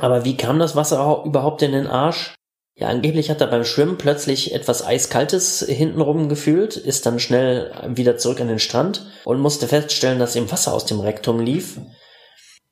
Aber 0.01 0.25
wie 0.25 0.37
kam 0.37 0.59
das 0.59 0.77
Wasser 0.77 1.23
überhaupt 1.25 1.63
in 1.63 1.73
den 1.73 1.87
Arsch? 1.87 2.35
Ja, 2.77 2.89
angeblich 2.89 3.31
hat 3.31 3.41
er 3.41 3.47
beim 3.47 3.65
Schwimmen 3.65 3.99
plötzlich 3.99 4.53
etwas 4.53 4.85
Eiskaltes 4.85 5.65
hintenrum 5.69 6.29
gefühlt, 6.29 6.77
ist 6.77 7.07
dann 7.07 7.21
schnell 7.21 7.73
wieder 7.87 8.17
zurück 8.17 8.41
an 8.41 8.49
den 8.49 8.59
Strand 8.59 9.07
und 9.25 9.39
musste 9.39 9.69
feststellen, 9.69 10.19
dass 10.19 10.35
ihm 10.35 10.51
Wasser 10.51 10.73
aus 10.73 10.85
dem 10.85 10.99
Rektum 10.99 11.39
lief. 11.39 11.79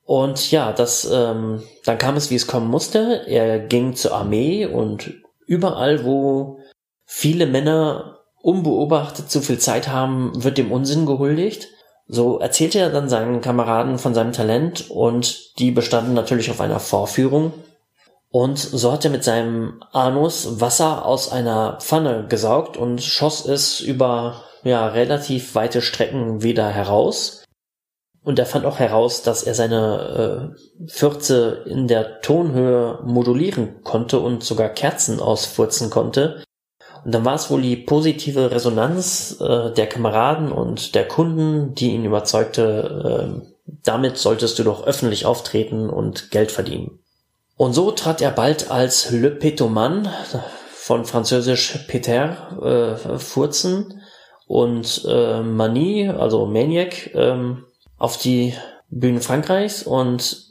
Und 0.03 0.51
ja, 0.51 0.73
das, 0.73 1.09
ähm, 1.09 1.63
dann 1.85 1.97
kam 1.97 2.17
es, 2.17 2.29
wie 2.29 2.35
es 2.35 2.47
kommen 2.47 2.67
musste. 2.67 3.25
Er 3.27 3.59
ging 3.59 3.95
zur 3.95 4.13
Armee 4.13 4.65
und 4.65 5.13
überall, 5.45 6.03
wo 6.03 6.59
viele 7.05 7.45
Männer 7.45 8.19
unbeobachtet 8.41 9.31
zu 9.31 9.39
viel 9.39 9.59
Zeit 9.59 9.87
haben, 9.87 10.43
wird 10.43 10.57
dem 10.57 10.73
Unsinn 10.73 11.05
gehuldigt. 11.05 11.69
So 12.07 12.39
erzählte 12.39 12.79
er 12.79 12.89
dann 12.89 13.07
seinen 13.07 13.39
Kameraden 13.39 13.97
von 13.97 14.13
seinem 14.13 14.33
Talent 14.33 14.89
und 14.91 15.57
die 15.59 15.71
bestanden 15.71 16.13
natürlich 16.13 16.51
auf 16.51 16.59
einer 16.59 16.81
Vorführung. 16.81 17.53
Und 18.35 18.57
so 18.57 18.91
hat 18.91 19.05
er 19.05 19.11
mit 19.11 19.23
seinem 19.23 19.83
Anus 19.91 20.59
Wasser 20.59 21.05
aus 21.05 21.31
einer 21.31 21.77
Pfanne 21.79 22.25
gesaugt 22.27 22.77
und 22.77 23.03
schoss 23.03 23.45
es 23.45 23.79
über 23.79 24.41
ja, 24.63 24.87
relativ 24.87 25.53
weite 25.53 25.83
Strecken 25.83 26.41
wieder 26.41 26.67
heraus. 26.67 27.45
Und 28.23 28.39
er 28.39 28.47
fand 28.47 28.65
auch 28.65 28.79
heraus, 28.79 29.21
dass 29.21 29.43
er 29.43 29.53
seine 29.53 30.55
äh, 30.81 30.89
Fürze 30.91 31.63
in 31.67 31.87
der 31.87 32.21
Tonhöhe 32.21 33.01
modulieren 33.05 33.83
konnte 33.83 34.19
und 34.19 34.43
sogar 34.43 34.69
Kerzen 34.69 35.19
ausfurzen 35.19 35.91
konnte. 35.91 36.43
Und 37.05 37.13
dann 37.13 37.25
war 37.25 37.35
es 37.35 37.51
wohl 37.51 37.61
die 37.61 37.75
positive 37.75 38.49
Resonanz 38.49 39.37
äh, 39.41 39.71
der 39.73 39.85
Kameraden 39.85 40.51
und 40.51 40.95
der 40.95 41.07
Kunden, 41.07 41.75
die 41.75 41.91
ihn 41.91 42.05
überzeugte, 42.05 43.43
äh, 43.45 43.73
damit 43.83 44.17
solltest 44.17 44.57
du 44.57 44.63
doch 44.63 44.87
öffentlich 44.87 45.27
auftreten 45.27 45.87
und 45.91 46.31
Geld 46.31 46.51
verdienen. 46.51 47.02
Und 47.63 47.71
so 47.71 47.91
trat 47.91 48.21
er 48.21 48.31
bald 48.31 48.71
als 48.71 49.11
Le 49.11 49.31
Petoman, 49.31 50.09
von 50.67 51.05
französisch 51.05 51.85
Peter, 51.87 52.97
äh, 53.01 53.17
Furzen, 53.19 54.01
und 54.47 55.05
äh, 55.07 55.39
Manie, 55.39 56.09
also 56.09 56.45
Maniac, 56.45 57.15
äh, 57.15 57.55
auf 57.97 58.17
die 58.17 58.53
Bühnen 58.89 59.21
Frankreichs 59.21 59.83
und 59.83 60.43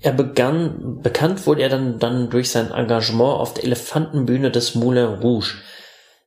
er 0.00 0.12
begann, 0.12 0.98
bekannt 1.02 1.46
wurde 1.46 1.62
er 1.62 1.68
dann, 1.68 2.00
dann 2.00 2.30
durch 2.30 2.50
sein 2.50 2.72
Engagement 2.72 3.38
auf 3.38 3.54
der 3.54 3.62
Elefantenbühne 3.62 4.50
des 4.50 4.74
Moulin 4.74 5.20
Rouge. 5.22 5.58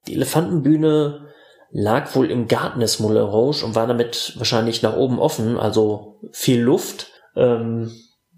Die 0.07 0.15
Elefantenbühne 0.15 1.27
lag 1.69 2.15
wohl 2.15 2.31
im 2.31 2.47
Garten 2.47 2.79
des 2.79 3.01
Moulin 3.01 3.23
Rouge 3.23 3.65
und 3.65 3.75
war 3.75 3.87
damit 3.87 4.35
wahrscheinlich 4.37 4.83
nach 4.83 4.95
oben 4.95 5.19
offen, 5.19 5.59
also 5.59 6.21
viel 6.31 6.61
Luft. 6.61 7.07
Ähm, 7.35 7.91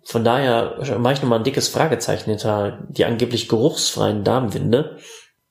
von 0.04 0.24
daher 0.24 0.78
mache 1.00 1.14
ich 1.14 1.22
nochmal 1.22 1.40
ein 1.40 1.44
dickes 1.44 1.70
Fragezeichen 1.70 2.30
hinter 2.30 2.80
die 2.90 3.06
angeblich 3.06 3.48
geruchsfreien 3.48 4.24
Damenwinde. 4.24 4.98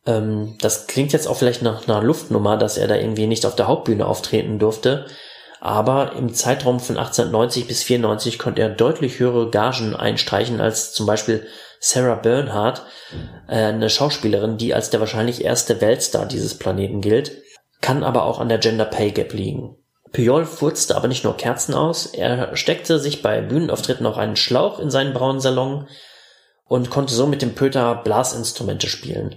Ähm, 0.06 0.56
das 0.60 0.86
klingt 0.86 1.12
jetzt 1.12 1.28
auch 1.28 1.36
vielleicht 1.36 1.62
nach 1.62 1.86
einer 1.86 2.02
Luftnummer, 2.02 2.56
dass 2.56 2.76
er 2.76 2.88
da 2.88 2.96
irgendwie 2.96 3.26
nicht 3.26 3.46
auf 3.46 3.56
der 3.56 3.68
Hauptbühne 3.68 4.06
auftreten 4.06 4.58
durfte. 4.58 5.06
Aber 5.60 6.12
im 6.16 6.32
Zeitraum 6.32 6.80
von 6.80 6.96
1890 6.96 7.68
bis 7.68 7.82
94 7.82 8.38
konnte 8.38 8.62
er 8.62 8.70
deutlich 8.70 9.18
höhere 9.18 9.50
Gagen 9.50 9.94
einstreichen 9.94 10.60
als 10.60 10.92
zum 10.94 11.06
Beispiel 11.06 11.46
Sarah 11.80 12.14
Bernhardt, 12.14 12.82
äh, 13.46 13.56
eine 13.56 13.90
Schauspielerin, 13.90 14.56
die 14.56 14.74
als 14.74 14.90
der 14.90 15.00
wahrscheinlich 15.00 15.44
erste 15.44 15.80
Weltstar 15.80 16.26
dieses 16.26 16.58
Planeten 16.58 17.00
gilt, 17.00 17.32
kann 17.80 18.02
aber 18.02 18.24
auch 18.24 18.38
an 18.38 18.48
der 18.48 18.58
Gender 18.58 18.84
Pay 18.84 19.12
Gap 19.12 19.32
liegen. 19.32 19.76
Puyol 20.12 20.44
furzte 20.44 20.96
aber 20.96 21.08
nicht 21.08 21.24
nur 21.24 21.36
Kerzen 21.36 21.74
aus, 21.74 22.06
er 22.06 22.56
steckte 22.56 22.98
sich 22.98 23.22
bei 23.22 23.40
Bühnenauftritten 23.40 24.06
auch 24.06 24.18
einen 24.18 24.36
Schlauch 24.36 24.78
in 24.80 24.90
seinen 24.90 25.14
braunen 25.14 25.40
Salon 25.40 25.88
und 26.64 26.90
konnte 26.90 27.14
so 27.14 27.26
mit 27.26 27.42
dem 27.42 27.54
Pöter 27.54 27.94
Blasinstrumente 27.94 28.88
spielen. 28.88 29.36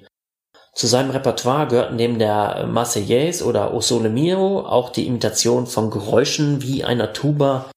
Zu 0.74 0.88
seinem 0.88 1.12
Repertoire 1.12 1.68
gehörten 1.68 1.96
neben 1.96 2.18
der 2.18 2.66
Marseillaise 2.68 3.46
oder 3.46 3.74
O 3.74 3.82
Sole 3.82 4.10
Mio 4.10 4.62
auch 4.62 4.90
die 4.90 5.06
Imitation 5.06 5.68
von 5.68 5.92
Geräuschen 5.92 6.64
wie 6.64 6.84
einer 6.84 7.14
Tuba 7.14 7.70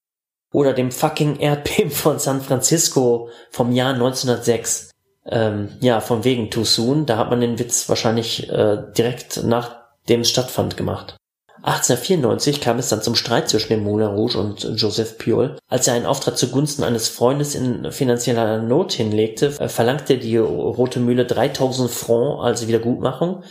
oder 0.51 0.73
dem 0.73 0.91
fucking 0.91 1.39
Erdbeben 1.39 1.91
von 1.91 2.17
San 2.17 2.41
Francisco 2.41 3.29
vom 3.51 3.71
Jahr 3.71 3.93
1906. 3.93 4.91
Ähm, 5.29 5.69
ja, 5.81 5.99
von 5.99 6.23
wegen 6.23 6.49
Too 6.49 6.63
Soon, 6.63 7.05
da 7.05 7.17
hat 7.17 7.29
man 7.29 7.41
den 7.41 7.59
Witz 7.59 7.87
wahrscheinlich 7.89 8.49
äh, 8.49 8.77
direkt 8.97 9.43
nachdem 9.43 10.21
es 10.21 10.29
stattfand 10.29 10.77
gemacht. 10.77 11.17
1894 11.67 12.61
kam 12.61 12.79
es 12.79 12.87
dann 12.87 13.01
zum 13.01 13.15
Streit 13.15 13.49
zwischen 13.49 13.73
dem 13.73 13.83
Moulin 13.83 14.07
Rouge 14.07 14.37
und 14.37 14.63
Joseph 14.77 15.17
Piolle. 15.17 15.57
Als 15.67 15.85
er 15.85 15.95
einen 15.95 16.05
Auftrag 16.05 16.37
zugunsten 16.37 16.85
eines 16.85 17.09
Freundes 17.09 17.55
in 17.55 17.91
finanzieller 17.91 18.61
Not 18.61 18.93
hinlegte, 18.93 19.47
äh, 19.59 19.67
verlangte 19.67 20.17
die 20.17 20.37
Rote 20.37 21.01
Mühle 21.01 21.25
3000 21.25 21.91
Francs 21.91 22.41
als 22.41 22.67
Wiedergutmachung. 22.67 23.43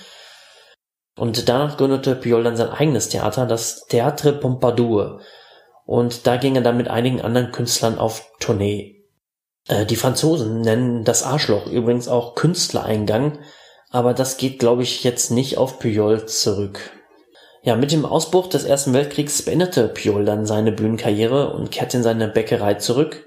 Und 1.18 1.46
danach 1.50 1.76
gründete 1.76 2.16
Piolle 2.16 2.44
dann 2.44 2.56
sein 2.56 2.70
eigenes 2.70 3.10
Theater, 3.10 3.44
das 3.44 3.86
Théâtre 3.86 4.32
Pompadour. 4.32 5.20
Und 5.84 6.26
da 6.26 6.38
ging 6.38 6.56
er 6.56 6.62
dann 6.62 6.78
mit 6.78 6.88
einigen 6.88 7.20
anderen 7.20 7.52
Künstlern 7.52 7.98
auf 7.98 8.30
Tournee. 8.40 9.04
Äh, 9.68 9.84
die 9.84 9.96
Franzosen 9.96 10.62
nennen 10.62 11.04
das 11.04 11.22
Arschloch 11.22 11.66
übrigens 11.66 12.08
auch 12.08 12.34
Künstlereingang, 12.34 13.40
aber 13.90 14.14
das 14.14 14.38
geht, 14.38 14.58
glaube 14.58 14.84
ich, 14.84 15.04
jetzt 15.04 15.30
nicht 15.30 15.58
auf 15.58 15.78
Puyol 15.78 16.24
zurück. 16.24 16.92
Ja, 17.66 17.74
mit 17.74 17.90
dem 17.90 18.06
Ausbruch 18.06 18.46
des 18.46 18.62
Ersten 18.62 18.92
Weltkriegs 18.92 19.42
beendete 19.42 19.88
Piol 19.88 20.24
dann 20.24 20.46
seine 20.46 20.70
Bühnenkarriere 20.70 21.52
und 21.52 21.72
kehrte 21.72 21.96
in 21.96 22.04
seine 22.04 22.28
Bäckerei 22.28 22.74
zurück. 22.74 23.26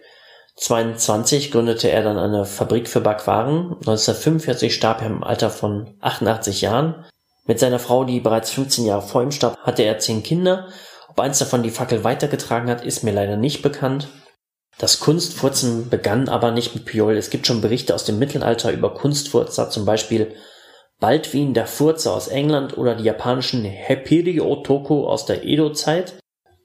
22 0.56 1.52
gründete 1.52 1.91
er 1.91 2.04
dann 2.04 2.17
eine 2.17 2.45
Fabrik 2.45 2.88
für 2.88 3.02
Backwaren. 3.02 3.73
1945 3.80 4.73
starb 4.73 5.02
er 5.02 5.08
im 5.08 5.25
Alter 5.25 5.49
von 5.49 5.97
88 5.99 6.62
Jahren. 6.62 7.04
Mit 7.47 7.60
seiner 7.60 7.80
Frau, 7.80 8.06
die 8.06 8.21
bereits 8.21 8.52
15 8.52 8.86
Jahre 8.86 9.02
vor 9.02 9.23
ihm 9.23 9.34
starb, 9.34 9.58
hatte 9.58 9.84
er 9.84 9.99
zehn 9.99 10.23
Kinder. 10.23 10.69
Ob 11.10 11.19
eins 11.19 11.39
davon 11.39 11.62
die 11.62 11.69
Fackel 11.69 12.06
weitergetragen 12.06 12.69
hat, 12.69 12.86
ist 12.86 13.04
mir 13.04 13.12
leider 13.12 13.36
nicht 13.36 13.62
bekannt. 13.62 14.08
Das 14.78 15.02
Kunstfurzen 15.02 15.89
begann 15.89 16.30
aber 16.30 16.52
nicht 16.52 16.73
mit 16.73 16.86
Piol. 16.86 17.17
Es 17.17 17.30
gibt 17.30 17.45
schon 17.45 17.60
Berichte 17.60 17.93
aus 17.93 18.06
dem 18.06 18.19
Mittelalter 18.19 18.71
über 18.71 18.93
Kunstfurzer, 18.93 19.69
zum 19.69 19.84
Beispiel 19.84 20.34
Baldwin 21.00 21.54
der 21.54 21.66
Furze 21.66 22.12
aus 22.12 22.28
England 22.28 22.78
oder 22.78 22.96
die 22.96 23.06
japanischen 23.06 23.64
Hepiri 23.64 24.42
Otoko 24.42 25.08
aus 25.08 25.26
der 25.26 25.46
Edo-Zeit. 25.46 26.16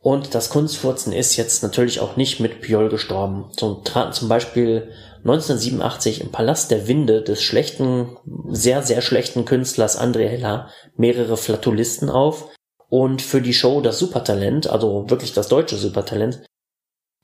Und 0.01 0.35
das 0.35 0.51
Kunstfurzen 0.51 1.13
ist 1.13 1.37
jetzt 1.37 1.63
natürlich 1.63 2.01
auch 2.01 2.17
nicht 2.17 2.41
mit 2.41 2.61
Piol 2.61 2.89
gestorben. 2.89 3.47
So 3.59 3.77
traten 3.77 4.13
zum 4.13 4.29
Beispiel 4.29 4.91
1987 5.21 6.21
im 6.21 6.31
Palast 6.31 6.71
der 6.71 6.89
Winde 6.89 7.23
des 7.23 7.43
schlechten, 7.43 8.19
sehr, 8.49 8.83
sehr 8.83 9.01
schlechten 9.01 9.47
Künstlers 9.47 9.99
André 9.99 10.29
Heller 10.29 10.69
mehrere 10.97 11.37
Flatulisten 11.37 12.11
auf. 12.11 12.49
Und 12.91 13.23
für 13.23 13.41
die 13.41 13.55
Show 13.55 13.81
Das 13.81 13.99
Supertalent, 13.99 14.69
also 14.69 15.09
wirklich 15.09 15.33
das 15.33 15.49
deutsche 15.49 15.77
Supertalent, 15.77 16.45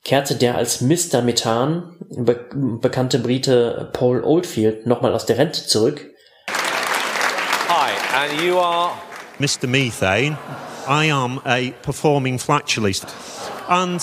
kehrte 0.03 0.35
der 0.35 0.57
als 0.57 0.81
Mr. 0.81 1.21
Methan, 1.21 1.97
be 2.09 2.47
bekannte 2.81 3.19
Brite 3.19 3.91
Paul 3.93 4.23
Oldfield, 4.23 4.87
nochmal 4.87 5.13
aus 5.13 5.27
der 5.27 5.37
Rente 5.37 5.67
zurück 5.67 6.10
And 8.21 8.39
you 8.39 8.59
are? 8.59 8.95
Mr. 9.39 9.67
Methane. 9.67 10.37
I 10.87 11.05
am 11.05 11.41
a 11.43 11.71
performing 11.81 12.37
flatulist. 12.37 13.09
And. 13.67 13.99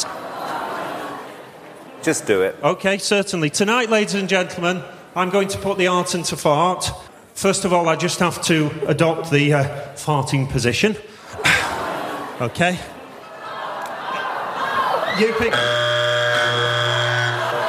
Just 2.02 2.26
do 2.26 2.42
it. 2.42 2.56
Okay, 2.64 2.98
certainly. 2.98 3.48
Tonight, 3.48 3.90
ladies 3.90 4.14
and 4.14 4.28
gentlemen, 4.28 4.82
I'm 5.14 5.30
going 5.30 5.46
to 5.46 5.58
put 5.58 5.78
the 5.78 5.86
art 5.86 6.16
into 6.16 6.36
fart. 6.36 6.90
First 7.34 7.64
of 7.64 7.72
all, 7.72 7.88
I 7.88 7.94
just 7.94 8.18
have 8.18 8.42
to 8.46 8.72
adopt 8.88 9.30
the 9.30 9.52
uh, 9.52 9.64
farting 9.94 10.50
position. 10.50 10.96
okay. 12.40 12.72
You 15.20 15.32
pick. 15.34 15.54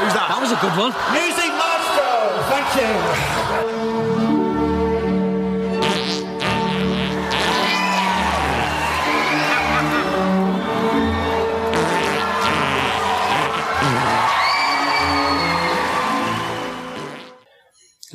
Who's 0.01 0.13
that? 0.15 0.25
That 0.29 0.39
was 0.41 0.51
a 0.51 0.57
good 0.61 0.75
one. 0.75 0.93
Music 1.13 1.53
Master! 1.61 2.41
Thank 2.49 3.73
you. 3.75 3.78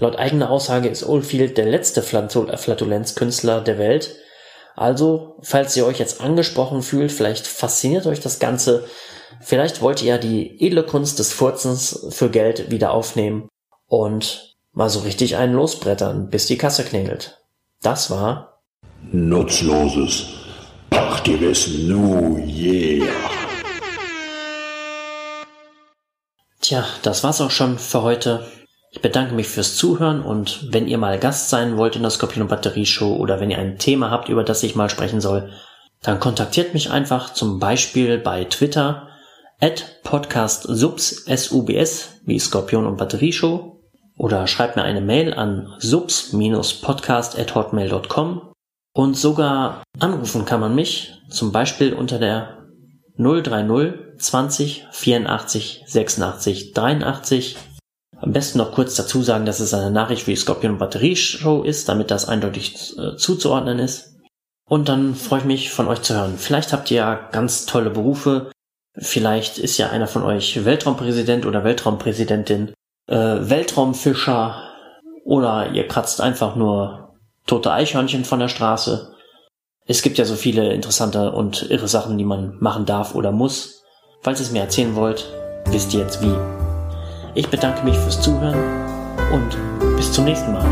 Laut 0.05 0.17
eigener 0.17 0.51
Aussage 0.51 0.91
ist 0.91 1.09
Oldfield 1.09 1.57
der 1.57 1.65
letzte 1.65 2.03
Flatulenzkünstler 2.03 3.63
der 3.63 3.79
Welt. 3.79 4.17
Also, 4.77 5.39
falls 5.41 5.75
ihr 5.79 5.87
euch 5.87 5.99
jetzt 5.99 6.21
angesprochen 6.21 6.83
fühlt, 6.83 7.11
vielleicht 7.11 7.47
fasziniert 7.47 8.07
euch 8.07 8.21
das 8.21 8.39
Ganze, 8.39 8.85
vielleicht 9.41 9.81
wollt 9.81 10.03
ihr 10.03 10.09
ja 10.09 10.19
die 10.19 10.63
edle 10.63 10.83
Kunst 10.83 11.21
des 11.21 11.33
Furzens 11.33 12.07
für 12.11 12.29
Geld 12.29 12.71
wieder 12.71 12.91
aufnehmen 12.91 13.49
und 13.87 14.55
mal 14.73 14.91
so 14.91 15.01
richtig 15.01 15.39
einen 15.39 15.55
losbrettern, 15.55 16.29
bis 16.29 16.45
die 16.49 16.59
Kasse 16.59 16.85
knägelt. 16.85 17.43
Das 17.81 18.11
war 18.11 18.61
Nutzloses 19.11 20.27
Partywissen 20.91 21.89
New 21.89 22.37
Yeah. 22.47 23.09
Tja, 26.61 26.85
das 27.01 27.25
war's 27.25 27.41
auch 27.41 27.51
schon 27.51 27.79
für 27.79 28.03
heute. 28.03 28.47
Ich 28.95 29.03
bedanke 29.03 29.35
mich 29.35 29.49
fürs 29.49 29.75
Zuhören 29.75 30.23
und 30.23 30.73
wenn 30.73 30.87
ihr 30.87 30.99
mal 30.99 31.19
Gast 31.19 31.51
sein 31.51 31.77
wollt 31.77 31.97
in 31.97 32.03
der 32.03 32.13
Skorpion 32.13 32.43
und 32.43 32.49
Batterie 32.49 32.87
Show 32.87 33.17
oder 33.17 33.41
wenn 33.41 33.51
ihr 33.51 33.59
ein 33.59 33.77
Thema 33.77 34.13
habt, 34.13 34.29
über 34.29 34.45
das 34.45 34.63
ich 34.63 34.77
mal 34.77 34.89
sprechen 34.89 35.21
soll, 35.21 35.51
dann 36.01 36.21
kontaktiert 36.21 36.75
mich 36.75 36.93
einfach 36.93 37.33
zum 37.33 37.59
Beispiel 37.59 38.19
bei 38.19 38.45
Twitter 38.45 39.09
at 39.61 40.01
podcastsubs, 40.05 41.27
S-U-B-S, 41.27 42.21
wie 42.25 42.39
Skorpion 42.39 42.87
und 42.87 42.97
Batterie 42.97 43.33
Show 43.33 43.83
oder 44.17 44.47
schreibt 44.47 44.77
mir 44.77 44.85
eine 44.85 45.01
Mail 45.01 45.35
an 45.35 45.75
subs-podcast 45.81 47.37
at 47.37 47.53
hotmail.com 47.53 48.53
und 48.93 49.17
sogar 49.17 49.83
anrufen 49.99 50.45
kann 50.45 50.61
man 50.61 50.77
mich, 50.77 51.21
zum 51.31 51.51
Beispiel 51.51 51.95
unter 51.95 52.21
der 52.21 52.69
030 53.19 54.19
20 54.19 54.87
84 54.93 55.83
86 55.85 56.73
83 56.75 57.57
am 58.25 58.33
besten 58.33 58.57
noch 58.57 58.73
kurz 58.73 58.95
dazu 58.95 59.23
sagen, 59.23 59.45
dass 59.45 59.61
es 59.61 59.75
eine 59.75 59.91
Nachricht 59.91 60.23
für 60.23 60.31
die 60.31 60.37
Scorpion 60.37 60.79
Batterie 60.79 61.15
Show 61.15 61.63
ist, 61.63 61.91
damit 61.91 62.11
das 62.11 62.27
eindeutig 62.27 62.97
äh, 62.97 63.17
zuzuordnen 63.17 63.79
ist. 63.79 64.15
Und 64.67 64.89
dann 64.89 65.15
freue 65.15 65.41
ich 65.41 65.45
mich 65.45 65.71
von 65.71 65.89
euch 65.89 66.01
zu 66.01 66.15
hören. 66.15 66.39
Vielleicht 66.39 66.73
habt 66.73 66.91
ihr 66.91 66.97
ja 66.97 67.15
ganz 67.33 67.67
tolle 67.67 67.91
Berufe. 67.91 68.51
Vielleicht 68.97 69.59
ist 69.59 69.77
ja 69.77 69.91
einer 69.91 70.07
von 70.07 70.23
euch 70.23 70.65
Weltraumpräsident 70.65 71.45
oder 71.45 71.65
Weltraumpräsidentin, 71.65 72.73
äh, 73.09 73.15
Weltraumfischer 73.15 74.71
oder 75.27 75.73
ihr 75.73 75.87
kratzt 75.87 76.23
einfach 76.23 76.57
nur 76.57 77.15
tote 77.47 77.73
Eichhörnchen 77.73 78.25
von 78.25 78.41
der 78.41 78.49
Straße. 78.49 79.13
Es 79.87 80.01
gibt 80.01 80.17
ja 80.17 80.25
so 80.25 80.35
viele 80.35 80.73
interessante 80.73 81.33
und 81.33 81.71
irre 81.71 81.89
Sachen, 81.89 82.17
die 82.17 82.25
man 82.25 82.57
machen 82.59 82.87
darf 82.87 83.15
oder 83.15 83.33
muss. 83.33 83.83
Falls 84.23 84.41
ihr 84.41 84.47
es 84.47 84.53
mir 84.53 84.63
erzählen 84.63 84.95
wollt, 84.95 85.31
wisst 85.67 85.93
ihr 85.93 86.01
jetzt 86.01 86.23
wie. 86.23 86.54
Ich 87.37 87.49
bedanke 87.49 87.85
mich 87.85 87.97
fürs 87.97 88.21
Zuhören 88.21 88.57
und 89.33 89.97
bis 89.97 90.13
zum 90.13 90.25
nächsten 90.25 90.53
Mal. 90.53 90.65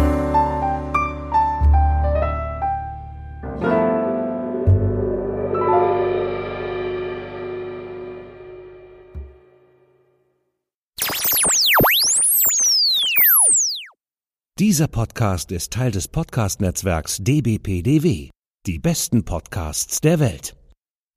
Dieser 14.58 14.86
Podcast 14.86 15.50
ist 15.50 15.72
Teil 15.72 15.90
des 15.90 16.06
Podcast-Netzwerks 16.06 17.16
dbpdw. 17.18 18.30
Die 18.66 18.78
besten 18.78 19.24
Podcasts 19.24 20.00
der 20.00 20.20
Welt. 20.20 20.54